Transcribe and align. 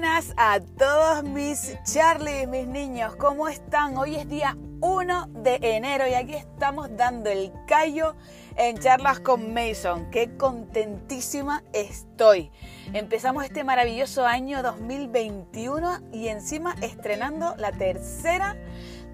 buenas 0.00 0.32
a 0.36 0.60
todos 0.60 1.24
mis 1.24 1.76
Charlie, 1.82 2.46
mis 2.46 2.68
niños. 2.68 3.16
¿Cómo 3.16 3.48
están? 3.48 3.96
Hoy 3.96 4.14
es 4.14 4.28
día 4.28 4.56
1 4.80 5.26
de 5.42 5.58
enero 5.60 6.06
y 6.06 6.14
aquí 6.14 6.34
estamos 6.34 6.96
dando 6.96 7.30
el 7.30 7.50
callo 7.66 8.14
en 8.54 8.78
charlas 8.78 9.18
con 9.18 9.52
Mason. 9.52 10.08
Qué 10.12 10.36
contentísima 10.36 11.64
estoy. 11.72 12.52
Empezamos 12.92 13.42
este 13.44 13.64
maravilloso 13.64 14.24
año 14.24 14.62
2021 14.62 15.98
y 16.12 16.28
encima 16.28 16.76
estrenando 16.80 17.56
la 17.56 17.72
tercera 17.72 18.56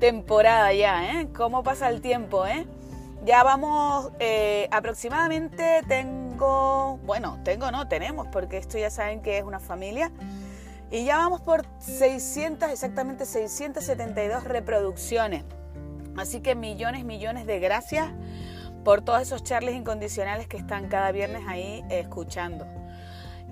temporada 0.01 0.71
ya, 0.75 1.13
¿eh? 1.13 1.29
¿Cómo 1.35 1.63
pasa 1.63 1.89
el 1.89 2.03
tiempo, 2.03 2.45
eh? 2.45 2.67
Ya 3.25 3.43
vamos 3.43 4.13
eh, 4.19 4.69
aproximadamente, 4.71 5.81
tengo, 5.89 6.99
bueno, 7.07 7.39
tengo 7.43 7.71
no, 7.71 7.89
tenemos, 7.89 8.27
porque 8.27 8.59
esto 8.59 8.77
ya 8.77 8.91
saben 8.91 9.23
que 9.23 9.39
es 9.39 9.45
una 9.45 9.61
familia. 9.61 10.13
Y 10.95 11.05
ya 11.05 11.17
vamos 11.17 11.41
por 11.41 11.67
600, 11.81 12.71
exactamente 12.71 13.27
672 13.27 14.45
reproducciones. 14.45 15.43
Así 16.17 16.41
que 16.41 16.55
millones, 16.55 17.05
millones 17.05 17.47
de 17.47 17.59
gracias 17.59 18.13
por 18.85 19.03
todos 19.03 19.21
esos 19.21 19.43
charles 19.43 19.75
incondicionales 19.75 20.47
que 20.47 20.57
están 20.57 20.87
cada 20.87 21.11
viernes 21.11 21.43
ahí 21.49 21.85
escuchando. 21.91 22.65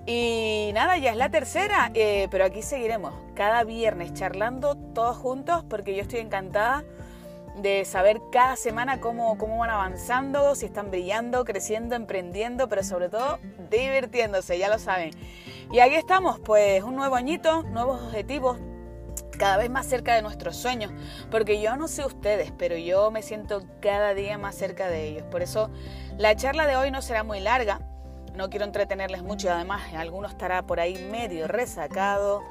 Y 0.05 0.71
nada, 0.73 0.97
ya 0.97 1.11
es 1.11 1.17
la 1.17 1.27
tercera, 1.31 1.91
eh, 1.95 2.29
pero 2.31 2.45
aquí 2.45 2.61
seguiremos 2.61 3.13
cada 3.35 3.65
viernes 3.65 4.13
charlando 4.13 4.75
todos 4.75 5.17
juntos 5.17 5.65
porque 5.69 5.97
yo 5.97 6.01
estoy 6.03 6.19
encantada 6.19 6.85
de 7.57 7.83
saber 7.83 8.21
cada 8.31 8.55
semana 8.55 9.01
cómo, 9.01 9.37
cómo 9.37 9.57
van 9.57 9.69
avanzando, 9.69 10.55
si 10.55 10.67
están 10.67 10.91
brillando, 10.91 11.43
creciendo, 11.43 11.95
emprendiendo, 11.95 12.69
pero 12.69 12.83
sobre 12.83 13.09
todo 13.09 13.39
divirtiéndose, 13.69 14.57
ya 14.57 14.69
lo 14.69 14.79
saben. 14.79 15.11
Y 15.71 15.79
aquí 15.79 15.95
estamos, 15.95 16.39
pues 16.39 16.83
un 16.83 16.95
nuevo 16.95 17.15
añito, 17.15 17.63
nuevos 17.63 18.01
objetivos, 18.01 18.57
cada 19.37 19.57
vez 19.57 19.69
más 19.69 19.85
cerca 19.85 20.15
de 20.15 20.21
nuestros 20.21 20.55
sueños, 20.55 20.91
porque 21.31 21.61
yo 21.61 21.75
no 21.75 21.87
sé 21.87 22.05
ustedes, 22.05 22.51
pero 22.57 22.77
yo 22.77 23.11
me 23.11 23.21
siento 23.21 23.63
cada 23.81 24.13
día 24.13 24.37
más 24.37 24.55
cerca 24.55 24.87
de 24.87 25.07
ellos. 25.07 25.23
Por 25.23 25.41
eso 25.41 25.69
la 26.17 26.35
charla 26.35 26.67
de 26.67 26.75
hoy 26.75 26.91
no 26.91 27.01
será 27.01 27.23
muy 27.23 27.39
larga, 27.39 27.81
no 28.35 28.49
quiero 28.49 28.65
entretenerles 28.65 29.21
mucho 29.23 29.51
además 29.51 29.93
alguno 29.95 30.27
estará 30.27 30.63
por 30.63 30.79
ahí 30.79 30.95
medio 31.11 31.47
resacado, 31.47 32.41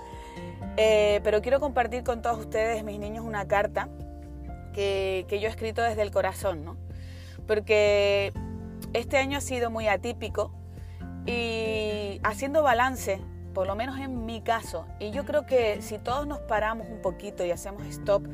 eh, 0.76 1.20
pero 1.24 1.42
quiero 1.42 1.60
compartir 1.60 2.02
con 2.04 2.22
todos 2.22 2.38
ustedes, 2.38 2.82
mis 2.84 2.98
niños, 2.98 3.24
una 3.24 3.46
carta 3.46 3.88
que, 4.72 5.26
yo 5.30 5.48
he 5.48 5.50
escrito 5.50 5.82
desde 5.82 6.02
el 6.02 6.10
corazón, 6.10 6.64
¿no? 6.64 6.76
Porque 7.46 8.32
este 8.92 9.18
año 9.18 9.38
ha 9.38 9.40
sido 9.40 9.70
muy 9.70 9.88
atípico 9.88 10.52
y 11.26 12.20
haciendo 12.22 12.62
balance, 12.62 13.20
por 13.54 13.66
lo 13.66 13.74
menos 13.74 13.98
en 13.98 14.24
mi 14.24 14.40
caso, 14.40 14.86
y 14.98 15.10
yo 15.10 15.24
creo 15.24 15.46
que 15.46 15.82
si 15.82 15.98
todos 15.98 16.26
nos 16.26 16.38
paramos 16.40 16.88
un 16.88 17.00
poquito 17.00 17.44
y 17.44 17.50
hacemos 17.50 17.86
stop 17.86 18.24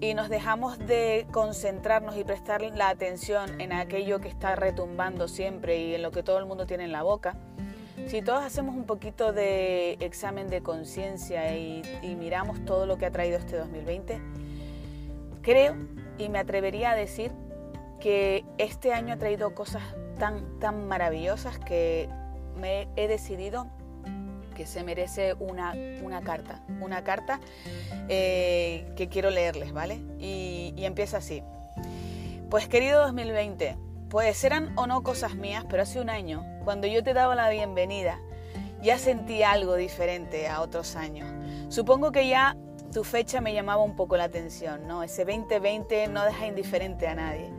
y 0.00 0.14
nos 0.14 0.28
dejamos 0.28 0.78
de 0.78 1.26
concentrarnos 1.32 2.16
y 2.16 2.24
prestar 2.24 2.60
la 2.62 2.90
atención 2.90 3.60
en 3.60 3.72
aquello 3.72 4.20
que 4.20 4.28
está 4.28 4.54
retumbando 4.54 5.26
siempre 5.26 5.78
y 5.78 5.94
en 5.94 6.02
lo 6.02 6.10
que 6.10 6.22
todo 6.22 6.38
el 6.38 6.44
mundo 6.44 6.66
tiene 6.66 6.84
en 6.84 6.92
la 6.92 7.02
boca, 7.02 7.36
si 8.06 8.22
todos 8.22 8.44
hacemos 8.44 8.76
un 8.76 8.84
poquito 8.84 9.32
de 9.32 9.94
examen 10.00 10.48
de 10.48 10.62
conciencia 10.62 11.56
y, 11.56 11.82
miramos 12.18 12.64
todo 12.64 12.86
lo 12.86 12.98
que 12.98 13.06
ha 13.06 13.10
traído 13.10 13.38
este 13.38 13.56
2020, 13.56 14.20
Creo 15.42 15.76
y 16.18 16.28
me 16.28 16.40
atrevería 16.40 16.90
a 16.90 16.96
decir 16.96 17.30
que 18.00 18.44
este 18.58 18.92
año 18.92 19.14
ha 19.14 19.16
traído 19.16 19.54
cosas 19.54 19.82
tan, 20.18 20.58
tan 20.58 20.86
maravillosas 20.86 21.58
que 21.58 22.08
me 22.56 22.88
he 22.96 23.08
decidido 23.08 23.66
que 24.54 24.66
se 24.66 24.82
merece 24.82 25.34
una, 25.34 25.74
una 26.02 26.22
carta, 26.22 26.62
una 26.80 27.04
carta 27.04 27.40
eh, 28.08 28.90
que 28.96 29.08
quiero 29.08 29.30
leerles, 29.30 29.72
¿vale? 29.72 30.00
Y, 30.18 30.72
y 30.76 30.84
empieza 30.86 31.18
así. 31.18 31.42
Pues 32.48 32.66
querido 32.66 33.02
2020, 33.02 33.76
pues 34.08 34.42
eran 34.44 34.72
o 34.78 34.86
no 34.86 35.02
cosas 35.02 35.34
mías, 35.34 35.64
pero 35.68 35.82
hace 35.82 36.00
un 36.00 36.08
año, 36.08 36.44
cuando 36.64 36.86
yo 36.86 37.02
te 37.02 37.12
daba 37.12 37.34
la 37.34 37.50
bienvenida, 37.50 38.18
ya 38.82 38.98
sentí 38.98 39.42
algo 39.42 39.74
diferente 39.74 40.48
a 40.48 40.60
otros 40.62 40.96
años. 40.96 41.28
Supongo 41.68 42.12
que 42.12 42.28
ya 42.28 42.56
tu 42.92 43.04
fecha 43.04 43.40
me 43.40 43.52
llamaba 43.52 43.82
un 43.82 43.96
poco 43.96 44.16
la 44.16 44.24
atención, 44.24 44.86
¿no? 44.86 45.02
Ese 45.02 45.24
2020 45.24 46.08
no 46.08 46.24
deja 46.24 46.46
indiferente 46.46 47.06
a 47.08 47.14
nadie. 47.14 47.52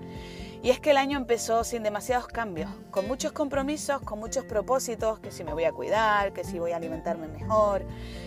Y 0.63 0.71
es 0.71 0.79
que 0.79 0.91
el 0.91 0.97
año 0.97 1.17
empezó 1.17 1.63
sin 1.63 1.83
demasiados 1.83 2.27
cambios, 2.27 2.69
con 2.91 3.07
muchos 3.07 3.31
compromisos, 3.31 4.01
con 4.01 4.19
muchos 4.19 4.45
propósitos, 4.45 5.19
que 5.19 5.31
si 5.31 5.43
me 5.43 5.53
voy 5.53 5.65
a 5.65 5.71
cuidar, 5.71 6.33
que 6.33 6.43
si 6.43 6.59
voy 6.59 6.71
a 6.71 6.77
alimentarme 6.77 7.27
mejor, 7.27 7.85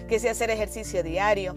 que 0.08 0.18
si 0.18 0.28
hacer 0.28 0.50
ejercicio 0.50 1.02
diario. 1.02 1.56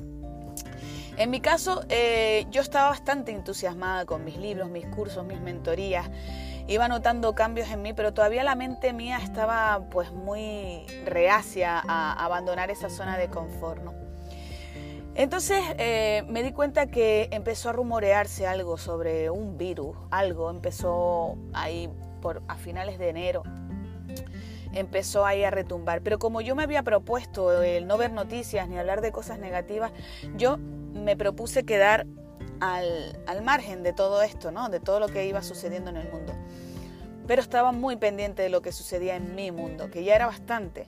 En 1.15 1.29
mi 1.29 1.41
caso, 1.41 1.83
eh, 1.89 2.47
yo 2.49 2.61
estaba 2.61 2.89
bastante 2.89 3.31
entusiasmada 3.31 4.05
con 4.05 4.25
mis 4.25 4.37
libros, 4.37 4.69
mis 4.69 4.87
cursos, 4.87 5.23
mis 5.25 5.39
mentorías. 5.39 6.09
Iba 6.67 6.87
notando 6.87 7.35
cambios 7.35 7.69
en 7.69 7.81
mí, 7.81 7.93
pero 7.93 8.13
todavía 8.13 8.43
la 8.43 8.55
mente 8.55 8.93
mía 8.93 9.19
estaba 9.21 9.87
pues 9.91 10.11
muy 10.11 10.85
reacia 11.05 11.83
a 11.87 12.25
abandonar 12.25 12.71
esa 12.71 12.89
zona 12.89 13.17
de 13.17 13.29
confort. 13.29 14.02
Entonces 15.15 15.63
eh, 15.77 16.23
me 16.27 16.41
di 16.41 16.51
cuenta 16.51 16.87
que 16.87 17.29
empezó 17.31 17.69
a 17.69 17.73
rumorearse 17.73 18.47
algo 18.47 18.77
sobre 18.77 19.29
un 19.29 19.57
virus, 19.57 19.95
algo 20.09 20.49
empezó 20.49 21.37
ahí 21.53 21.87
por, 22.19 22.41
a 22.47 22.55
finales 22.55 22.97
de 22.97 23.09
enero, 23.09 23.43
empezó 24.73 25.23
ahí 25.23 25.43
a 25.43 25.51
retumbar. 25.51 26.01
Pero 26.01 26.17
como 26.17 26.41
yo 26.41 26.55
me 26.55 26.63
había 26.63 26.81
propuesto 26.81 27.61
el 27.61 27.85
no 27.85 27.97
ver 27.97 28.11
noticias 28.11 28.67
ni 28.67 28.79
hablar 28.79 29.01
de 29.01 29.11
cosas 29.11 29.37
negativas, 29.37 29.91
yo 30.35 30.57
me 30.57 31.15
propuse 31.15 31.63
quedar 31.63 32.07
al, 32.59 33.21
al 33.27 33.43
margen 33.43 33.83
de 33.83 33.93
todo 33.93 34.23
esto, 34.23 34.51
¿no? 34.51 34.69
de 34.69 34.79
todo 34.79 34.99
lo 34.99 35.09
que 35.09 35.27
iba 35.27 35.43
sucediendo 35.43 35.91
en 35.91 35.97
el 35.97 36.11
mundo. 36.11 36.33
Pero 37.27 37.41
estaba 37.41 37.71
muy 37.71 37.97
pendiente 37.97 38.41
de 38.41 38.49
lo 38.49 38.63
que 38.63 38.71
sucedía 38.71 39.15
en 39.15 39.35
mi 39.35 39.51
mundo, 39.51 39.91
que 39.91 40.03
ya 40.03 40.15
era 40.15 40.25
bastante. 40.25 40.85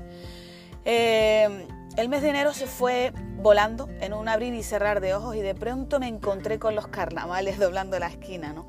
Eh, 0.86 1.68
el 1.98 2.10
mes 2.10 2.22
de 2.22 2.30
enero 2.30 2.54
se 2.54 2.68
fue 2.68 3.14
volando 3.38 3.90
en 4.02 4.14
un 4.14 4.28
abrir 4.28 4.54
y 4.54 4.64
cerrar 4.64 5.02
de 5.02 5.14
ojos 5.14 5.36
y 5.36 5.42
de 5.42 5.56
pronto 5.56 6.00
me 6.00 6.08
encontré 6.08 6.60
con 6.60 6.76
los 6.76 6.88
carnavales 6.88 7.60
doblando 7.60 7.98
la 8.00 8.08
esquina, 8.08 8.54
¿no? 8.54 8.68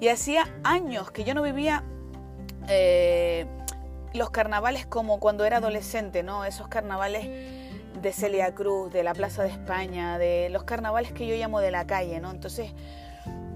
Y 0.00 0.08
hacía 0.08 0.44
años 0.64 1.10
que 1.10 1.22
yo 1.24 1.34
no 1.34 1.42
vivía 1.42 1.84
eh, 2.68 3.46
los 4.14 4.30
carnavales 4.30 4.86
como 4.86 5.20
cuando 5.20 5.44
era 5.44 5.58
adolescente, 5.58 6.22
¿no? 6.22 6.44
Esos 6.44 6.68
carnavales 6.68 7.28
de 8.00 8.12
Celia 8.12 8.54
Cruz, 8.54 8.92
de 8.92 9.04
la 9.04 9.12
Plaza 9.12 9.42
de 9.42 9.50
España, 9.50 10.18
de 10.18 10.48
los 10.50 10.64
carnavales 10.64 11.12
que 11.12 11.26
yo 11.26 11.36
llamo 11.36 11.60
de 11.60 11.70
la 11.70 11.86
calle, 11.86 12.18
¿no? 12.20 12.30
Entonces, 12.30 12.72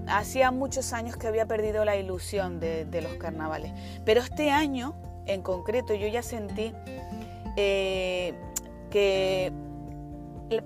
hacía 0.07 0.51
muchos 0.51 0.93
años 0.93 1.17
que 1.17 1.27
había 1.27 1.47
perdido 1.47 1.83
la 1.83 1.97
ilusión 1.97 2.59
de, 2.59 2.85
de 2.85 3.01
los 3.01 3.13
carnavales. 3.15 3.73
Pero 4.05 4.21
este 4.21 4.51
año, 4.51 4.95
en 5.25 5.41
concreto, 5.41 5.93
yo 5.95 6.07
ya 6.07 6.21
sentí 6.21 6.73
eh, 7.57 8.33
que 8.89 9.51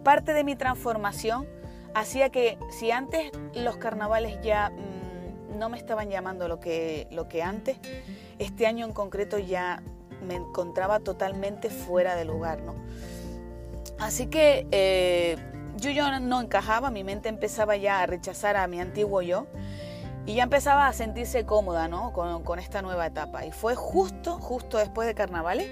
parte 0.03 0.33
de 0.33 0.43
mi 0.43 0.55
transformación 0.55 1.47
hacía 1.93 2.29
que 2.29 2.57
si 2.69 2.91
antes 2.91 3.31
los 3.55 3.77
carnavales 3.77 4.39
ya 4.41 4.69
mm, 4.69 5.57
no 5.57 5.69
me 5.69 5.77
estaban 5.77 6.09
llamando 6.09 6.47
lo 6.47 6.59
que, 6.59 7.07
lo 7.11 7.27
que 7.27 7.43
antes, 7.43 7.77
este 8.39 8.67
año 8.67 8.85
en 8.85 8.93
concreto 8.93 9.39
ya 9.39 9.81
me 10.21 10.35
encontraba 10.35 10.99
totalmente 10.99 11.69
fuera 11.69 12.15
de 12.15 12.25
lugar, 12.25 12.61
¿no? 12.61 12.75
Así 13.97 14.27
que 14.27 14.67
eh, 14.71 15.37
yo, 15.77 15.91
yo 15.91 16.19
no 16.19 16.41
encajaba, 16.41 16.91
mi 16.91 17.03
mente 17.03 17.29
empezaba 17.29 17.77
ya 17.77 18.01
a 18.01 18.05
rechazar 18.05 18.57
a 18.57 18.67
mi 18.67 18.79
antiguo 18.79 19.21
yo 19.21 19.47
y 20.25 20.35
ya 20.35 20.43
empezaba 20.43 20.87
a 20.87 20.93
sentirse 20.93 21.45
cómoda, 21.45 21.87
¿no? 21.87 22.11
Con, 22.13 22.43
con 22.43 22.59
esta 22.59 22.81
nueva 22.81 23.07
etapa. 23.07 23.45
Y 23.45 23.51
fue 23.51 23.75
justo, 23.75 24.39
justo 24.39 24.77
después 24.77 25.07
de 25.07 25.15
carnavales, 25.15 25.69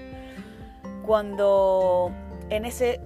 cuando 1.06 2.12
en 2.50 2.64
ese 2.64 3.00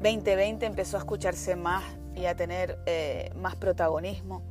2020 0.00 0.66
empezó 0.66 0.96
a 0.96 1.00
escucharse 1.00 1.56
más 1.56 1.84
y 2.14 2.26
a 2.26 2.36
tener 2.36 2.78
eh, 2.86 3.30
más 3.36 3.56
protagonismo 3.56 4.42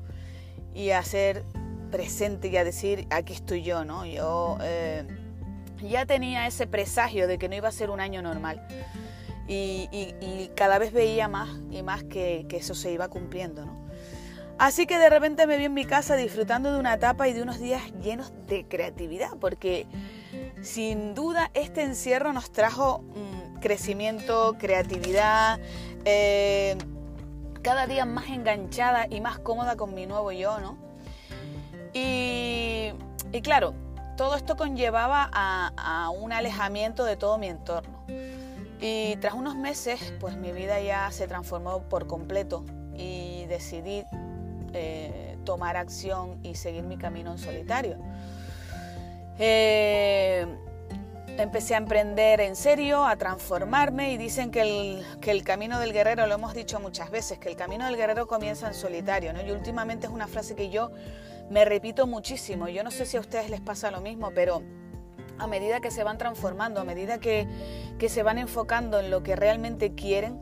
y 0.73 0.91
a 0.91 1.03
ser 1.03 1.43
presente 1.91 2.49
y 2.49 2.57
a 2.57 2.63
decir, 2.63 3.07
aquí 3.09 3.33
estoy 3.33 3.63
yo, 3.63 3.85
¿no? 3.85 4.05
Yo 4.05 4.57
eh, 4.61 5.05
ya 5.81 6.05
tenía 6.05 6.47
ese 6.47 6.67
presagio 6.67 7.27
de 7.27 7.37
que 7.37 7.49
no 7.49 7.55
iba 7.55 7.69
a 7.69 7.71
ser 7.71 7.89
un 7.89 7.99
año 7.99 8.21
normal 8.21 8.65
y, 9.47 10.49
cada 10.55 10.79
vez 10.79 10.93
veía 10.93 11.27
más 11.27 11.49
y 11.69 11.83
más 11.83 12.03
que, 12.03 12.45
que, 12.47 12.57
eso 12.57 12.73
se 12.75 12.91
iba 12.91 13.09
cumpliendo, 13.09 13.65
¿no? 13.65 13.85
Así 14.57 14.87
que 14.87 14.97
de 14.97 15.09
repente 15.09 15.47
me 15.47 15.57
vi 15.57 15.65
en 15.65 15.73
mi 15.73 15.83
casa 15.83 16.15
disfrutando 16.15 16.71
de 16.71 16.79
una 16.79 16.93
etapa 16.93 17.27
y 17.27 17.33
de 17.33 17.41
unos 17.41 17.59
días 17.59 17.81
llenos 18.01 18.31
de 18.47 18.65
creatividad, 18.65 19.31
porque 19.39 19.85
sin 20.61 21.13
duda 21.15 21.51
este 21.53 21.83
encierro 21.83 22.33
nos 22.33 22.51
trajo 22.51 23.03
crecimiento, 23.61 24.55
creatividad, 24.59 25.59
eh, 26.05 26.77
cada 27.63 27.87
día 27.87 28.05
más 28.05 28.27
enganchada 28.27 29.07
y 29.09 29.21
más 29.21 29.39
cómoda 29.39 29.75
con 29.75 29.95
mi 29.95 30.05
nuevo 30.05 30.31
yo, 30.31 30.59
¿no? 30.59 30.77
Y, 31.93 32.91
claro, 33.41 33.73
todo 34.17 34.35
esto 34.35 34.55
conllevaba 34.55 35.29
a, 35.33 36.11
un 36.11 36.31
alejamiento 36.31 37.05
de 37.05 37.15
todo 37.15 37.37
mi 37.39 37.47
entorno. 37.47 38.05
Y 38.79 39.15
tras 39.15 39.33
unos 39.33 39.55
meses, 39.55 40.13
pues 40.19 40.37
mi 40.37 40.51
vida 40.51 40.79
ya 40.79 41.09
se 41.11 41.27
transformó 41.27 41.81
por 41.89 42.05
completo 42.05 42.65
y 42.95 43.45
decidí 43.45 44.03
eh, 44.73 45.37
tomar 45.43 45.75
acción 45.77 46.37
y 46.43 46.55
seguir 46.55 46.83
mi 46.83 46.97
camino 46.97 47.31
en 47.31 47.39
solitario. 47.39 47.97
Eh, 49.39 50.45
empecé 51.37 51.75
a 51.75 51.77
emprender 51.77 52.39
en 52.39 52.55
serio, 52.55 53.05
a 53.05 53.15
transformarme 53.17 54.13
y 54.13 54.17
dicen 54.17 54.51
que 54.51 54.61
el, 54.61 55.05
que 55.19 55.31
el, 55.31 55.43
camino 55.43 55.79
del 55.79 55.91
guerrero, 55.91 56.27
lo 56.27 56.35
hemos 56.35 56.53
dicho 56.53 56.79
muchas 56.79 57.11
veces, 57.11 57.39
que 57.39 57.49
el 57.49 57.55
camino 57.55 57.85
del 57.85 57.97
guerrero 57.97 58.27
comienza 58.27 58.67
en 58.67 58.73
solitario, 58.73 59.33
¿no? 59.33 59.41
Y 59.41 59.51
últimamente 59.51 60.07
es 60.07 60.13
una 60.13 60.27
frase 60.27 60.55
que 60.55 60.69
yo 60.69 60.91
me 61.49 61.65
repito 61.65 62.07
muchísimo. 62.07 62.67
Yo 62.69 62.83
no 62.83 62.91
sé 62.91 63.05
si 63.05 63.17
a 63.17 63.19
ustedes 63.19 63.49
les 63.49 63.61
pasa 63.61 63.91
lo 63.91 64.01
mismo, 64.01 64.31
pero 64.33 64.63
a 65.37 65.47
medida 65.47 65.81
que 65.81 65.91
se 65.91 66.03
van 66.03 66.17
transformando, 66.17 66.79
a 66.79 66.85
medida 66.85 67.19
que, 67.19 67.47
que 67.99 68.07
se 68.07 68.23
van 68.23 68.37
enfocando 68.37 68.99
en 68.99 69.11
lo 69.11 69.21
que 69.21 69.35
realmente 69.35 69.93
quieren, 69.93 70.39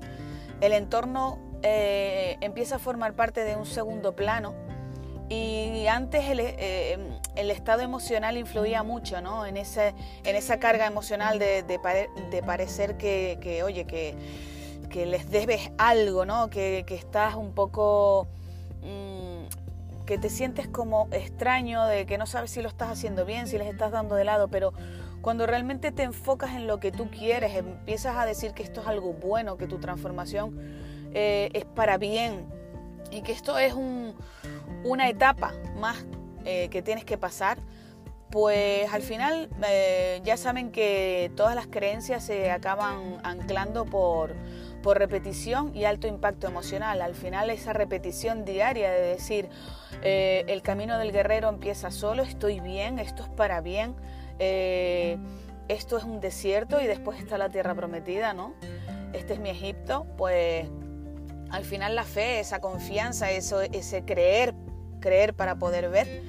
el 0.62 0.74
entorno 0.74 1.40
eh, 1.64 2.38
empieza 2.42 2.76
a 2.76 2.80
formar 2.80 3.16
parte 3.16 3.44
de 3.44 3.56
un 3.56 3.66
segundo 3.66 4.16
plano 4.16 4.54
y 5.30 5.88
antes 5.88 6.24
eh, 6.28 6.98
el, 7.36 7.52
estado 7.52 7.82
emocional 7.82 8.38
influía 8.38 8.84
mucho 8.84 9.22
¿no? 9.22 9.46
en, 9.46 9.58
ese, 9.58 9.94
en 10.24 10.36
esa 10.36 10.60
carga 10.60 10.86
emocional 10.86 11.40
de, 11.40 11.64
de, 11.64 12.44
parecer 12.44 12.98
que, 12.98 13.38
que, 13.42 13.64
oye, 13.64 13.86
que, 13.86 14.16
que, 14.90 15.06
les 15.06 15.30
debes 15.30 15.72
algo, 15.78 16.26
¿no? 16.26 16.50
que, 16.50 16.84
que 16.88 16.96
estás 16.96 17.36
un 17.36 17.54
poco... 17.54 18.28
Mm, 18.82 19.34
que 20.06 20.18
te 20.18 20.30
sientes 20.30 20.68
como 20.68 21.08
extraño, 21.12 21.86
de 21.86 22.06
que 22.06 22.18
no 22.18 22.26
sabes 22.26 22.52
si 22.52 22.62
lo 22.62 22.68
estás 22.68 22.90
haciendo 22.90 23.26
bien, 23.26 23.48
si 23.48 23.58
les 23.58 23.68
estás 23.68 23.92
dando 23.92 24.16
de 24.16 24.26
lado, 24.26 24.50
pero 24.50 24.74
cuando 25.22 25.48
realmente 25.48 25.94
te 25.94 26.04
enfocas 26.04 26.52
en 26.52 26.68
lo 26.68 26.82
que 26.82 26.92
tú 26.92 27.10
quieres, 27.10 27.56
empiezas 27.56 28.18
a 28.18 28.26
decir 28.26 28.52
que 28.54 28.64
esto 28.64 28.82
es 28.82 28.88
algo 28.88 29.14
bueno, 29.14 29.56
que 29.56 29.68
tu 29.68 29.80
transformación 29.80 30.60
eh, 31.14 31.50
es 31.54 31.64
para 31.64 31.98
bien 31.98 32.46
y 33.10 33.22
que 33.22 33.32
esto 33.32 33.58
es 33.58 33.74
un, 33.74 34.16
una 34.84 35.08
etapa 35.08 35.54
más 35.80 36.06
eh, 36.46 36.70
que 36.70 36.82
tienes 36.82 37.06
que 37.06 37.18
pasar, 37.18 37.58
pues 38.30 38.92
al 38.92 39.02
final 39.02 39.50
eh, 39.68 40.20
ya 40.24 40.38
saben 40.38 40.72
que 40.72 41.32
todas 41.36 41.56
las 41.56 41.68
creencias 41.68 42.26
se 42.26 42.52
acaban 42.52 43.20
anclando 43.24 43.86
por, 43.86 44.36
por 44.82 44.98
repetición 44.98 45.76
y 45.76 45.86
alto 45.86 46.08
impacto 46.08 46.48
emocional. 46.48 47.02
Al 47.02 47.16
final 47.16 47.50
esa 47.50 47.74
repetición 47.74 48.44
diaria 48.44 48.92
de 48.92 49.02
decir, 49.02 49.50
eh, 50.02 50.44
el 50.48 50.62
camino 50.64 50.98
del 50.98 51.12
guerrero 51.12 51.48
empieza 51.50 51.92
solo, 51.92 52.24
estoy 52.24 52.60
bien, 52.60 53.00
esto 53.00 53.24
es 53.24 53.30
para 53.30 53.62
bien, 53.62 53.96
esto 54.40 55.98
es 55.98 56.04
un 56.04 56.20
desierto 56.20 56.82
y 56.82 56.88
después 56.88 57.20
está 57.20 57.38
la 57.38 57.50
tierra 57.50 57.76
prometida, 57.76 58.34
¿no? 58.34 58.56
Este 59.14 59.34
es 59.34 59.40
mi 59.40 59.52
Egipto, 59.52 60.08
pues 60.18 60.68
al 61.52 61.64
final 61.64 61.96
la 61.96 62.04
fe, 62.04 62.40
esa 62.40 62.60
confianza, 62.60 63.32
eso, 63.32 63.62
ese 63.62 64.04
creer 64.04 64.56
creer 65.04 65.34
para 65.36 65.60
poder 65.60 65.90
ver, 65.90 66.24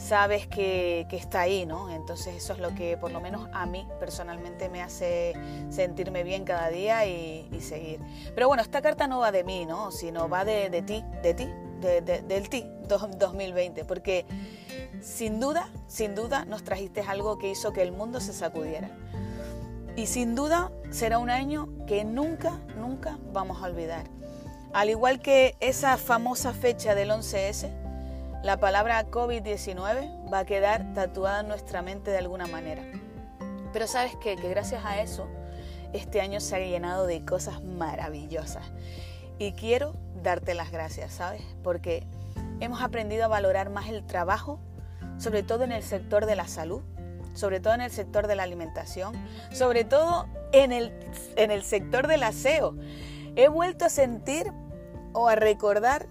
sabes 0.00 0.46
que, 0.46 1.06
está 1.10 1.42
ahí, 1.42 1.66
¿no? 1.66 1.90
Entonces 1.90 2.34
eso 2.34 2.54
es 2.54 2.58
lo 2.58 2.74
que 2.74 2.96
por 2.96 3.12
lo 3.12 3.20
menos 3.20 3.48
a 3.52 3.66
mí 3.66 3.86
personalmente 3.98 4.68
me 4.68 4.82
hace 4.82 5.34
sentirme 5.68 6.24
bien 6.24 6.44
cada 6.44 6.68
día 6.68 7.06
y, 7.06 7.48
seguir. 7.60 8.00
Pero 8.34 8.48
bueno, 8.48 8.62
esta 8.62 8.80
carta 8.80 9.06
no 9.06 9.20
va 9.20 9.30
de 9.30 9.44
mí, 9.44 9.66
¿no? 9.66 9.90
Sino 9.90 10.28
va 10.28 10.44
de, 10.44 10.70
ti, 10.82 11.04
de 11.22 11.34
ti, 11.34 11.48
del 11.80 12.48
ti 12.48 12.66
2020, 12.88 13.84
porque 13.84 14.24
sin 15.02 15.38
duda, 15.38 15.68
sin 15.86 16.14
duda 16.14 16.44
nos 16.46 16.64
trajiste 16.64 17.02
algo 17.02 17.38
que 17.38 17.50
hizo 17.50 17.72
que 17.72 17.82
el 17.82 17.92
mundo 17.92 18.20
se 18.20 18.32
sacudiera. 18.32 18.90
Y 19.96 20.06
sin 20.06 20.34
duda 20.34 20.72
será 20.90 21.18
un 21.18 21.28
año 21.28 21.68
que 21.86 22.04
nunca, 22.04 22.58
nunca 22.76 23.18
vamos 23.32 23.62
a 23.62 23.66
olvidar. 23.66 24.06
Al 24.72 24.88
igual 24.88 25.20
que 25.20 25.56
esa 25.60 25.96
famosa 25.98 26.52
fecha 26.54 26.94
del 26.94 27.10
11S, 27.10 27.89
la 28.42 28.56
palabra 28.58 29.06
COVID-19 29.10 30.32
va 30.32 30.38
a 30.40 30.44
quedar 30.46 30.94
tatuada 30.94 31.40
en 31.40 31.48
nuestra 31.48 31.82
mente 31.82 32.10
de 32.10 32.18
alguna 32.18 32.46
manera. 32.46 32.82
Pero 33.72 33.86
sabes 33.86 34.16
qué? 34.16 34.36
Que 34.36 34.48
gracias 34.48 34.84
a 34.84 35.02
eso, 35.02 35.28
este 35.92 36.22
año 36.22 36.40
se 36.40 36.56
ha 36.56 36.58
llenado 36.60 37.06
de 37.06 37.22
cosas 37.24 37.62
maravillosas. 37.62 38.64
Y 39.38 39.52
quiero 39.52 39.94
darte 40.22 40.54
las 40.54 40.70
gracias, 40.70 41.12
¿sabes? 41.12 41.42
Porque 41.62 42.06
hemos 42.60 42.80
aprendido 42.80 43.26
a 43.26 43.28
valorar 43.28 43.68
más 43.68 43.88
el 43.88 44.06
trabajo, 44.06 44.58
sobre 45.18 45.42
todo 45.42 45.64
en 45.64 45.72
el 45.72 45.82
sector 45.82 46.24
de 46.24 46.36
la 46.36 46.48
salud, 46.48 46.82
sobre 47.34 47.60
todo 47.60 47.74
en 47.74 47.82
el 47.82 47.90
sector 47.90 48.26
de 48.26 48.36
la 48.36 48.44
alimentación, 48.44 49.14
sobre 49.52 49.84
todo 49.84 50.26
en 50.52 50.72
el, 50.72 50.92
en 51.36 51.50
el 51.50 51.62
sector 51.62 52.06
del 52.06 52.22
aseo. 52.22 52.74
He 53.36 53.48
vuelto 53.48 53.84
a 53.84 53.90
sentir 53.90 54.50
o 55.12 55.28
a 55.28 55.34
recordar 55.34 56.06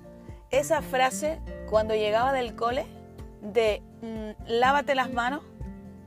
esa 0.52 0.82
frase 0.82 1.40
cuando 1.70 1.94
llegaba 1.94 2.34
del 2.34 2.56
cole 2.56 2.86
de 3.42 3.82
mm, 4.02 4.44
lávate 4.48 4.96
las 4.96 5.12
manos, 5.14 5.44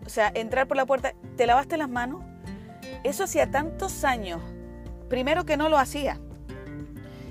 o 0.05 0.09
sea, 0.09 0.31
entrar 0.35 0.67
por 0.67 0.77
la 0.77 0.87
puerta, 0.87 1.15
te 1.37 1.47
lavaste 1.47 1.77
las 1.77 1.89
manos, 1.89 2.23
eso 3.05 3.25
hacía 3.25 3.51
tantos 3.51 4.05
años, 4.05 4.41
primero 5.09 5.45
que 5.45 5.57
no 5.57 5.69
lo 5.69 5.79
hacía 5.79 6.19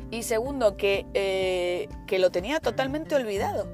y 0.10 0.24
segundo 0.24 0.78
que, 0.78 1.06
eh, 1.13 1.89
que 2.07 2.19
lo 2.19 2.31
tenía 2.31 2.60
totalmente 2.60 3.16
olvidado. 3.16 3.68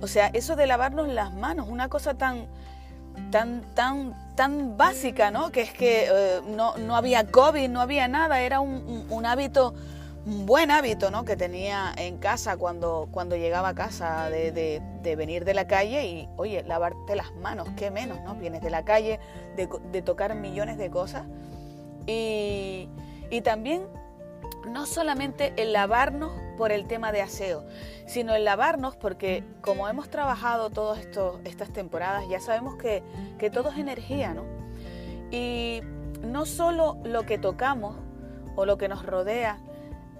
O 0.00 0.06
sea, 0.06 0.26
eso 0.28 0.56
de 0.56 0.66
lavarnos 0.66 1.08
las 1.08 1.32
manos, 1.32 1.68
una 1.68 1.88
cosa 1.88 2.14
tan, 2.14 2.46
tan, 3.30 3.62
tan, 3.74 4.34
tan 4.36 4.76
básica, 4.76 5.30
¿no? 5.30 5.50
Que 5.50 5.62
es 5.62 5.72
que 5.72 6.06
eh, 6.10 6.40
no, 6.48 6.76
no, 6.76 6.96
había 6.96 7.26
COVID, 7.26 7.68
no 7.68 7.80
había 7.80 8.08
nada, 8.08 8.40
era 8.40 8.60
un, 8.60 9.06
un 9.08 9.26
hábito 9.26 9.74
buen 10.24 10.70
hábito 10.70 11.10
¿no? 11.10 11.24
que 11.24 11.36
tenía 11.36 11.92
en 11.96 12.16
casa 12.18 12.56
cuando, 12.56 13.08
cuando 13.10 13.36
llegaba 13.36 13.68
a 13.68 13.74
casa 13.74 14.30
de, 14.30 14.80
venir 15.16 15.44
de 15.44 15.54
la 15.54 15.66
calle 15.66 16.06
y, 16.06 16.28
oye, 16.36 16.62
lavarte 16.64 17.14
las 17.14 17.34
manos, 17.34 17.68
qué 17.76 17.90
menos, 17.90 18.20
¿no? 18.22 18.34
Vienes 18.34 18.62
de 18.62 18.70
la 18.70 18.84
calle, 18.84 19.20
de, 19.56 20.02
tocar 20.02 20.34
millones 20.34 20.78
de 20.78 20.90
cosas. 20.90 21.24
Y, 22.06 22.88
también 23.42 23.82
no 24.68 24.86
solamente 24.86 25.52
el 25.56 25.72
lavarnos 25.72 26.30
por 26.56 26.70
el 26.70 26.86
tema 26.86 27.10
de 27.10 27.20
aseo, 27.20 27.64
sino 28.06 28.32
el 28.36 28.44
lavarnos 28.44 28.94
porque 28.94 29.42
como 29.60 29.88
hemos 29.88 30.08
trabajado 30.08 30.70
todas 30.70 31.00
estas 31.44 31.70
temporadas, 31.70 32.24
ya 32.30 32.38
sabemos 32.38 32.76
que, 32.76 33.02
que 33.38 33.50
todo 33.50 33.70
es 33.70 33.78
energía, 33.78 34.34
¿no? 34.34 34.44
Y 35.32 35.82
no 36.22 36.46
solo 36.46 36.96
lo 37.02 37.26
que 37.26 37.38
tocamos 37.38 37.96
o 38.54 38.66
lo 38.66 38.78
que 38.78 38.86
nos 38.86 39.04
rodea, 39.04 39.58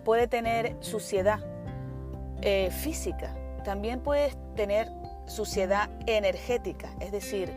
puede 0.04 0.28
tener 0.28 0.76
suciedad 0.80 1.40
eh, 2.42 2.70
física, 2.70 3.34
también 3.64 4.00
puede 4.00 4.34
tener 4.54 4.88
suciedad 5.26 5.90
energética, 6.06 6.90
es 7.00 7.11
decir, 7.11 7.50